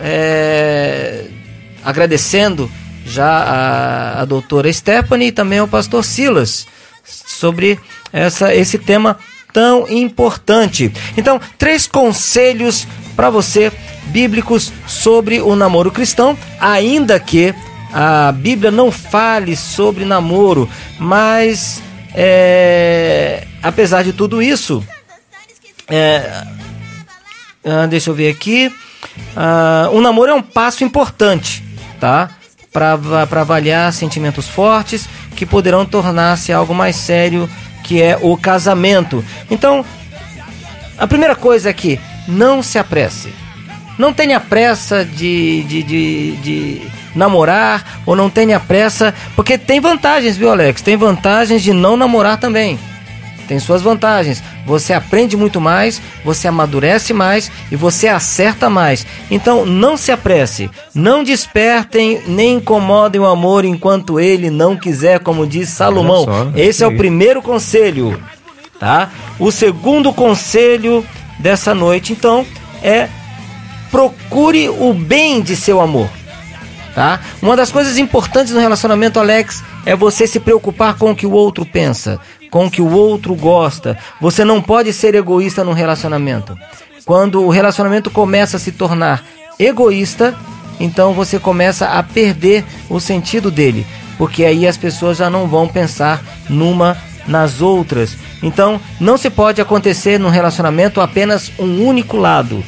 [0.00, 1.24] É...
[1.84, 2.70] Agradecendo
[3.04, 6.64] já a, a doutora Stephanie e também ao pastor Silas
[7.04, 7.78] sobre
[8.12, 9.16] essa, esse tema
[9.56, 10.92] tão importante.
[11.16, 12.86] Então, três conselhos
[13.16, 13.72] para você
[14.08, 17.54] bíblicos sobre o namoro cristão, ainda que
[17.90, 21.82] a Bíblia não fale sobre namoro, mas
[22.14, 24.84] é, apesar de tudo isso,
[25.88, 26.44] é,
[27.64, 28.70] ah, deixa eu ver aqui,
[29.34, 31.64] uh, o namoro é um passo importante,
[31.98, 32.28] tá?
[32.70, 37.48] Para avaliar sentimentos fortes que poderão tornar-se algo mais sério
[37.86, 39.24] que é o casamento.
[39.48, 39.84] Então,
[40.98, 43.32] a primeira coisa é que não se apresse.
[43.96, 46.82] Não tenha pressa de, de, de, de,
[47.14, 50.82] namorar ou não tenha pressa, porque tem vantagens, viu, Alex?
[50.82, 52.78] Tem vantagens de não namorar também
[53.46, 54.42] tem suas vantagens.
[54.66, 59.06] Você aprende muito mais, você amadurece mais e você acerta mais.
[59.30, 65.46] Então não se apresse, não despertem nem incomodem o amor enquanto ele não quiser, como
[65.46, 66.24] diz Salomão.
[66.24, 68.20] Só, Esse é o primeiro conselho,
[68.78, 69.10] tá?
[69.38, 71.04] O segundo conselho
[71.38, 72.46] dessa noite, então,
[72.82, 73.08] é
[73.90, 76.08] procure o bem de seu amor.
[76.94, 77.20] Tá?
[77.42, 81.30] Uma das coisas importantes no relacionamento, Alex, é você se preocupar com o que o
[81.30, 82.18] outro pensa
[82.56, 83.98] com o que o outro gosta.
[84.18, 86.58] Você não pode ser egoísta num relacionamento.
[87.04, 89.22] Quando o relacionamento começa a se tornar
[89.58, 90.34] egoísta,
[90.80, 93.86] então você começa a perder o sentido dele,
[94.16, 96.96] porque aí as pessoas já não vão pensar numa
[97.28, 98.16] nas outras.
[98.42, 102.64] Então, não se pode acontecer num relacionamento apenas um único lado,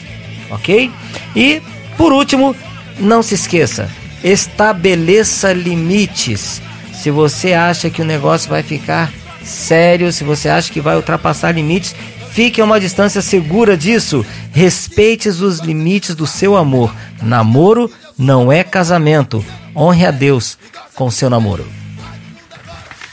[0.50, 0.92] ok?
[1.34, 1.62] E,
[1.96, 2.54] por último,
[2.98, 3.88] não se esqueça,
[4.22, 6.60] estabeleça limites.
[6.92, 9.10] Se você acha que o negócio vai ficar
[9.48, 11.94] sério, se você acha que vai ultrapassar limites,
[12.30, 14.24] fique a uma distância segura disso.
[14.52, 16.94] Respeite os limites do seu amor.
[17.22, 19.44] Namoro não é casamento.
[19.74, 20.58] Honre a Deus
[20.94, 21.66] com seu namoro.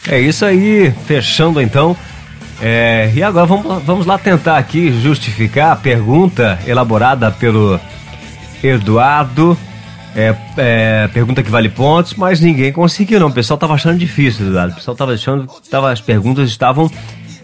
[0.07, 1.95] É isso aí, fechando então.
[2.61, 7.79] É, e agora vamos, vamos lá tentar aqui justificar a pergunta elaborada pelo
[8.63, 9.57] Eduardo
[10.15, 13.27] é, é, pergunta que vale pontos, mas ninguém conseguiu, não.
[13.27, 14.73] O pessoal tava achando difícil, Eduardo.
[14.73, 16.89] O pessoal tava achando que tava, as perguntas estavam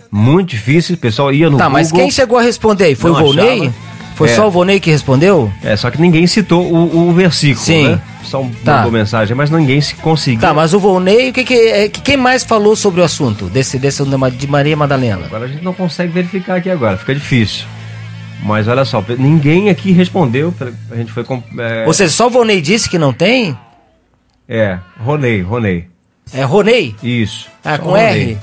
[0.09, 2.95] muito difíceis, o pessoal ia no Tá, Google, mas quem chegou a responder aí?
[2.95, 3.61] Foi o Volney?
[3.61, 3.91] Achava.
[4.15, 4.35] Foi é.
[4.35, 5.51] só o Volney que respondeu?
[5.63, 7.87] É, só que ninguém citou o, o versículo, Sim.
[7.87, 8.01] né?
[8.23, 8.77] Só tá.
[8.77, 10.39] mandou mensagem, mas ninguém se conseguiu.
[10.39, 13.79] Tá, mas o Volney, o que, que, é, quem mais falou sobre o assunto desse,
[13.79, 14.03] desse
[14.37, 15.25] de Maria Madalena?
[15.25, 17.65] Agora a gente não consegue verificar aqui agora, fica difícil.
[18.43, 20.53] Mas olha só, ninguém aqui respondeu.
[20.89, 21.23] A gente foi.
[21.59, 21.85] É...
[21.85, 23.57] Ou seja, só o Vonei disse que não tem?
[24.49, 25.87] É, Ronei, Ronei.
[26.33, 26.95] É Ronei?
[27.03, 27.47] Isso.
[27.63, 28.31] Ah, com Ronei.
[28.31, 28.37] R?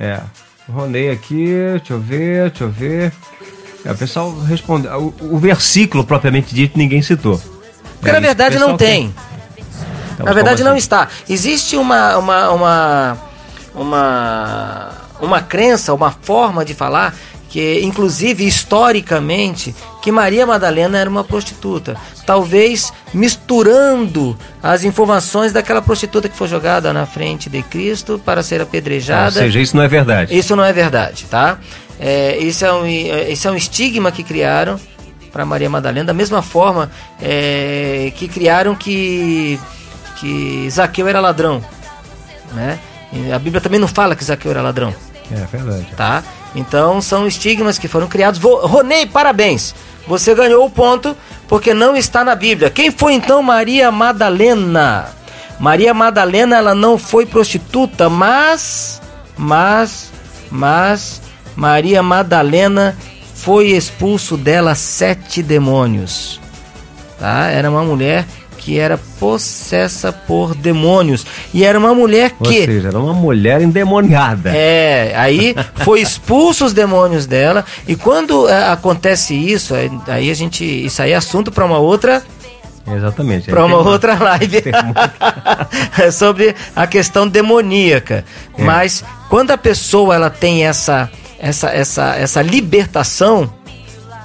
[0.00, 0.20] É.
[0.68, 3.12] Ronei aqui, deixa eu ver, deixa eu ver.
[3.84, 5.14] É, o pessoal respondeu.
[5.20, 7.40] O, o, versículo propriamente dito ninguém citou.
[8.00, 9.12] Porque é, na verdade não tem.
[9.54, 9.64] tem.
[10.14, 10.70] Então, na verdade assim?
[10.70, 11.08] não está.
[11.28, 13.18] Existe uma, uma, uma,
[13.74, 17.14] uma, uma crença, uma forma de falar
[17.56, 21.96] que inclusive historicamente que Maria Madalena era uma prostituta,
[22.26, 28.60] talvez misturando as informações daquela prostituta que foi jogada na frente de Cristo para ser
[28.60, 29.40] apedrejada.
[29.40, 30.36] Ou seja, isso não é verdade.
[30.36, 31.56] Isso não é verdade, tá?
[31.98, 34.78] É, isso, é um, isso é um estigma que criaram
[35.32, 36.90] para Maria Madalena, da mesma forma
[37.22, 39.58] é, que criaram que,
[40.20, 41.64] que Zaqueu era ladrão.
[42.52, 42.78] né?
[43.34, 44.94] A Bíblia também não fala que Zaqueu era ladrão.
[45.32, 45.86] É verdade.
[45.96, 46.22] Tá?
[46.54, 48.40] Então são estigmas que foram criados.
[48.40, 49.74] Vou, Ronei, parabéns!
[50.06, 51.16] Você ganhou o ponto
[51.48, 52.70] porque não está na Bíblia.
[52.70, 55.08] Quem foi então Maria Madalena?
[55.58, 59.00] Maria Madalena, ela não foi prostituta, mas,
[59.36, 60.12] mas,
[60.50, 61.22] mas,
[61.56, 62.96] Maria Madalena
[63.34, 66.40] foi expulso dela sete demônios.
[67.18, 67.46] Tá?
[67.46, 68.26] Era uma mulher
[68.66, 71.24] que era possessa por demônios.
[71.54, 72.48] E era uma mulher que.
[72.48, 74.50] Ou seja, era uma mulher endemoniada.
[74.52, 77.64] É, aí foi expulso os demônios dela.
[77.86, 79.72] E quando é, acontece isso,
[80.08, 80.64] aí a gente.
[80.64, 82.24] Isso aí é assunto para uma outra.
[82.88, 83.48] Exatamente.
[83.48, 84.64] Para uma outra live.
[85.96, 88.24] é sobre a questão demoníaca.
[88.58, 88.64] É.
[88.64, 91.08] Mas quando a pessoa ela tem essa,
[91.38, 93.48] essa, essa, essa libertação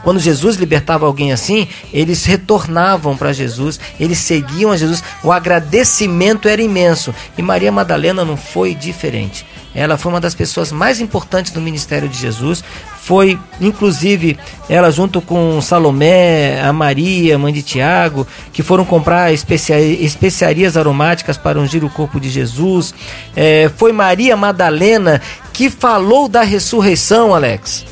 [0.04, 5.04] quando Jesus libertava alguém assim, eles retornavam para Jesus, eles seguiam a Jesus.
[5.24, 7.14] O agradecimento era imenso.
[7.38, 9.46] E Maria Madalena não foi diferente.
[9.74, 12.64] Ela foi uma das pessoas mais importantes do ministério de Jesus.
[13.02, 14.38] Foi, inclusive,
[14.70, 21.60] ela junto com Salomé, a Maria, mãe de Tiago, que foram comprar especiarias aromáticas para
[21.60, 22.94] ungir o corpo de Jesus.
[23.36, 25.22] É, foi Maria Madalena
[25.54, 27.86] que falou da ressurreição, Alex.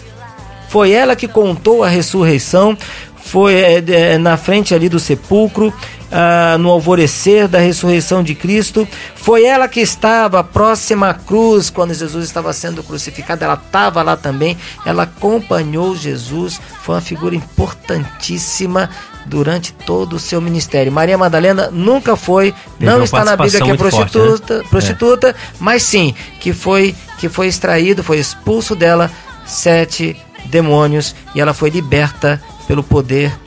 [0.70, 2.78] Foi ela que contou a ressurreição,
[3.30, 5.74] foi é, é, na frente ali do sepulcro,
[6.12, 8.88] ah, no alvorecer da ressurreição de Cristo.
[9.16, 13.44] Foi ela que estava próxima à cruz quando Jesus estava sendo crucificado.
[13.44, 14.58] Ela estava lá também.
[14.86, 16.60] Ela acompanhou Jesus.
[16.82, 18.90] Foi uma figura importantíssima
[19.26, 20.92] durante todo o seu ministério.
[20.92, 24.70] Maria Madalena nunca foi, Teve não está na Bíblia que é prostituta, forte, né?
[24.70, 25.36] prostituta, é.
[25.60, 29.12] mas sim que foi que foi extraído, foi expulso dela
[29.46, 33.38] sete demônios e ela foi liberta pelo poder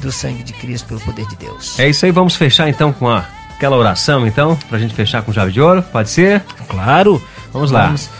[0.00, 1.78] do sangue de Cristo, pelo poder de Deus.
[1.78, 5.22] É isso aí, vamos fechar então com a, aquela oração então, para a gente fechar
[5.22, 6.40] com chave de ouro, pode ser?
[6.68, 7.22] Claro.
[7.52, 7.86] Vamos lá.
[7.86, 8.10] Vamos.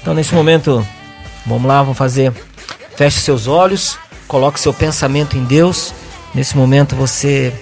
[0.00, 0.86] Então nesse momento,
[1.46, 2.32] vamos lá, vamos fazer.
[2.96, 5.92] Feche seus olhos, coloque seu pensamento em Deus.
[6.34, 7.52] Nesse momento você,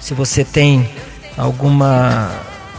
[0.00, 0.88] se você tem
[1.36, 2.30] alguma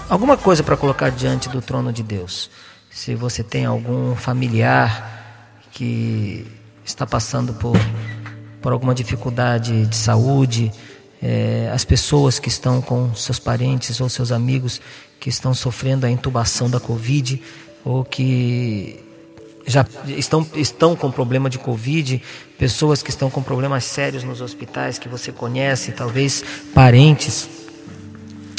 [0.09, 2.49] alguma coisa para colocar diante do trono de Deus,
[2.89, 5.14] se você tem algum familiar
[5.75, 6.47] que
[6.85, 7.77] está passando por,
[8.61, 10.71] por alguma dificuldade de saúde,
[11.21, 14.79] é, as pessoas que estão com seus parentes ou seus amigos
[15.19, 17.41] que estão sofrendo a intubação da Covid
[17.83, 19.03] ou que
[19.67, 22.21] já estão, estão com problema de Covid,
[22.57, 27.49] pessoas que estão com problemas sérios nos hospitais que você conhece, talvez parentes,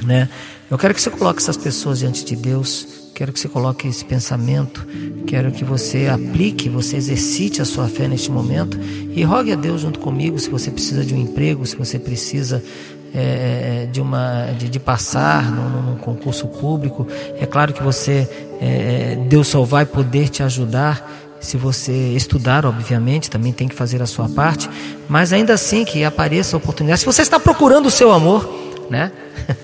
[0.05, 0.29] né?
[0.71, 4.05] Eu quero que você coloque essas pessoas diante de Deus Quero que você coloque esse
[4.05, 4.87] pensamento,
[5.27, 8.79] quero que você aplique, você exercite a sua fé neste momento
[9.11, 12.62] e rogue a Deus junto comigo se você precisa de um emprego, se você precisa
[13.14, 17.07] é, de, uma, de, de passar num, num, concurso público.
[17.41, 18.29] É claro que você,
[18.61, 21.11] é, Deus só vai poder te ajudar
[21.41, 24.69] se você estudar, obviamente, também tem que fazer a sua parte,
[25.09, 27.01] mas ainda assim que apareça a oportunidade.
[27.01, 28.47] Se você está procurando o seu amor,
[28.91, 29.11] né?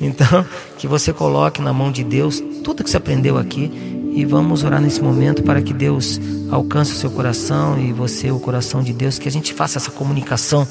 [0.00, 0.44] Então,
[0.78, 3.70] que você coloque na mão de Deus tudo que você aprendeu aqui
[4.14, 6.20] e vamos orar nesse momento para que Deus
[6.50, 9.90] alcance o seu coração e você o coração de Deus, que a gente faça essa
[9.90, 10.66] comunicação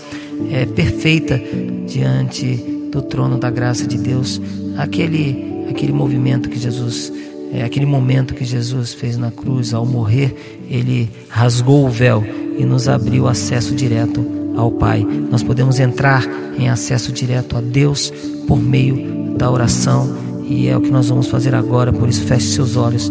[0.51, 1.41] é, perfeita
[1.87, 2.55] diante
[2.91, 4.41] do trono da graça de Deus,
[4.77, 7.13] aquele aquele movimento que Jesus
[7.51, 12.23] é, aquele momento que Jesus fez na cruz ao morrer, ele rasgou o véu
[12.57, 14.25] e nos abriu acesso direto
[14.55, 15.05] ao Pai.
[15.31, 16.23] Nós podemos entrar
[16.57, 18.11] em acesso direto a Deus
[18.47, 20.13] por meio da oração
[20.43, 21.91] e é o que nós vamos fazer agora.
[21.91, 23.09] Por isso, feche seus olhos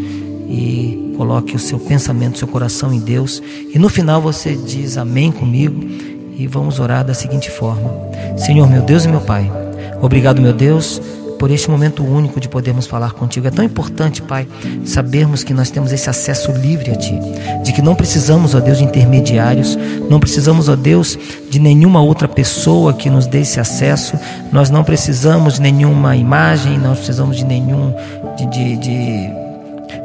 [0.48, 3.42] e coloque o seu pensamento, seu coração em Deus.
[3.74, 5.82] E no final você diz amém comigo
[6.36, 7.90] e vamos orar da seguinte forma:
[8.36, 9.50] Senhor, meu Deus e meu Pai,
[10.00, 11.00] obrigado, meu Deus
[11.38, 13.46] por este momento único de podermos falar contigo.
[13.46, 14.46] É tão importante, Pai,
[14.84, 17.18] sabermos que nós temos esse acesso livre a Ti,
[17.64, 19.78] de que não precisamos, ó Deus, de intermediários,
[20.10, 21.18] não precisamos, ó Deus,
[21.48, 24.18] de nenhuma outra pessoa que nos dê esse acesso,
[24.52, 27.94] nós não precisamos de nenhuma imagem, não precisamos de nenhum.
[28.36, 29.48] de, de, de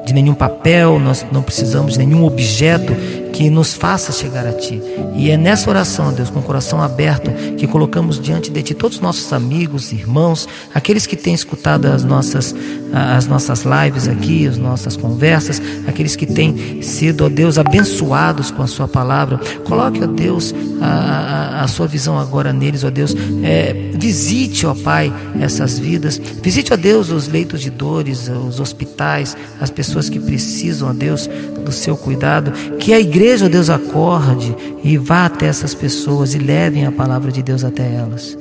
[0.05, 2.93] de nenhum papel, nós não precisamos de nenhum objeto
[3.33, 4.79] que nos faça chegar a Ti.
[5.15, 8.97] E é nessa oração, Deus, com o coração aberto, que colocamos diante de Ti todos
[8.97, 12.55] os nossos amigos, irmãos, aqueles que têm escutado as nossas,
[12.93, 18.61] as nossas lives aqui, as nossas conversas, aqueles que têm sido, ó Deus, abençoados com
[18.61, 19.39] a Sua palavra.
[19.65, 23.15] Coloque, ó Deus, a, a, a Sua visão agora neles, ó Deus.
[23.43, 25.11] É, visite, ó Pai,
[25.41, 26.21] essas vidas.
[26.41, 31.27] Visite, ó Deus, os leitos de dores, os hospitais, as pessoas que precisam, ó Deus,
[31.65, 32.51] do Seu cuidado.
[32.77, 34.53] Que a igreja igreja, Deus, acorde
[34.83, 38.37] e vá até essas pessoas e levem a palavra de Deus até elas.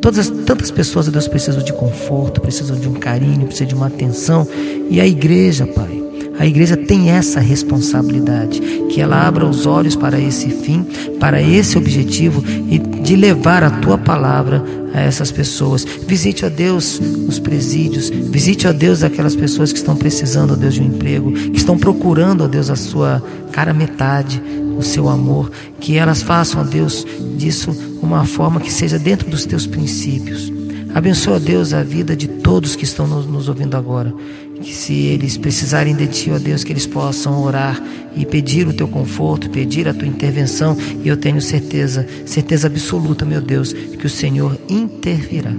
[0.00, 4.48] Todas, tantas pessoas, Deus, precisam de conforto, precisam de um carinho, precisam de uma atenção.
[4.88, 6.02] E a igreja, Pai,
[6.38, 10.84] a igreja tem essa responsabilidade, que ela abra os olhos para esse fim,
[11.20, 14.62] para esse objetivo e de levar a tua palavra
[14.94, 15.84] a essas pessoas.
[16.06, 20.74] Visite, ó Deus, os presídios, visite, ó Deus, aquelas pessoas que estão precisando, ó Deus,
[20.74, 24.42] de um emprego, que estão procurando, ó Deus, a sua cara metade,
[24.76, 27.06] o seu amor, que elas façam, ó Deus,
[27.36, 27.70] disso
[28.02, 30.52] uma forma que seja dentro dos teus princípios.
[30.94, 34.12] Abençoa, Deus, a vida de todos que estão nos ouvindo agora.
[34.62, 37.82] Que se eles precisarem de Ti, ó Deus, que eles possam orar
[38.14, 40.76] e pedir o Teu conforto, pedir a Tua intervenção.
[41.02, 45.52] E eu tenho certeza, certeza absoluta, meu Deus, que o Senhor intervirá.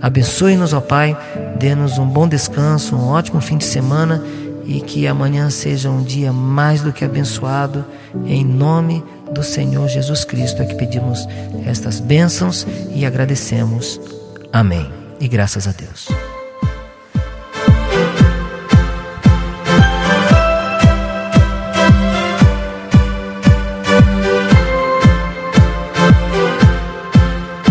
[0.00, 1.16] Abençoe-nos, ó Pai,
[1.58, 4.24] dê-nos um bom descanso, um ótimo fim de semana
[4.64, 7.84] e que amanhã seja um dia mais do que abençoado.
[8.24, 11.26] Em nome do Senhor Jesus Cristo é que pedimos
[11.66, 14.00] estas bênçãos e agradecemos.
[14.52, 14.88] Amém.
[15.20, 16.08] E graças a Deus.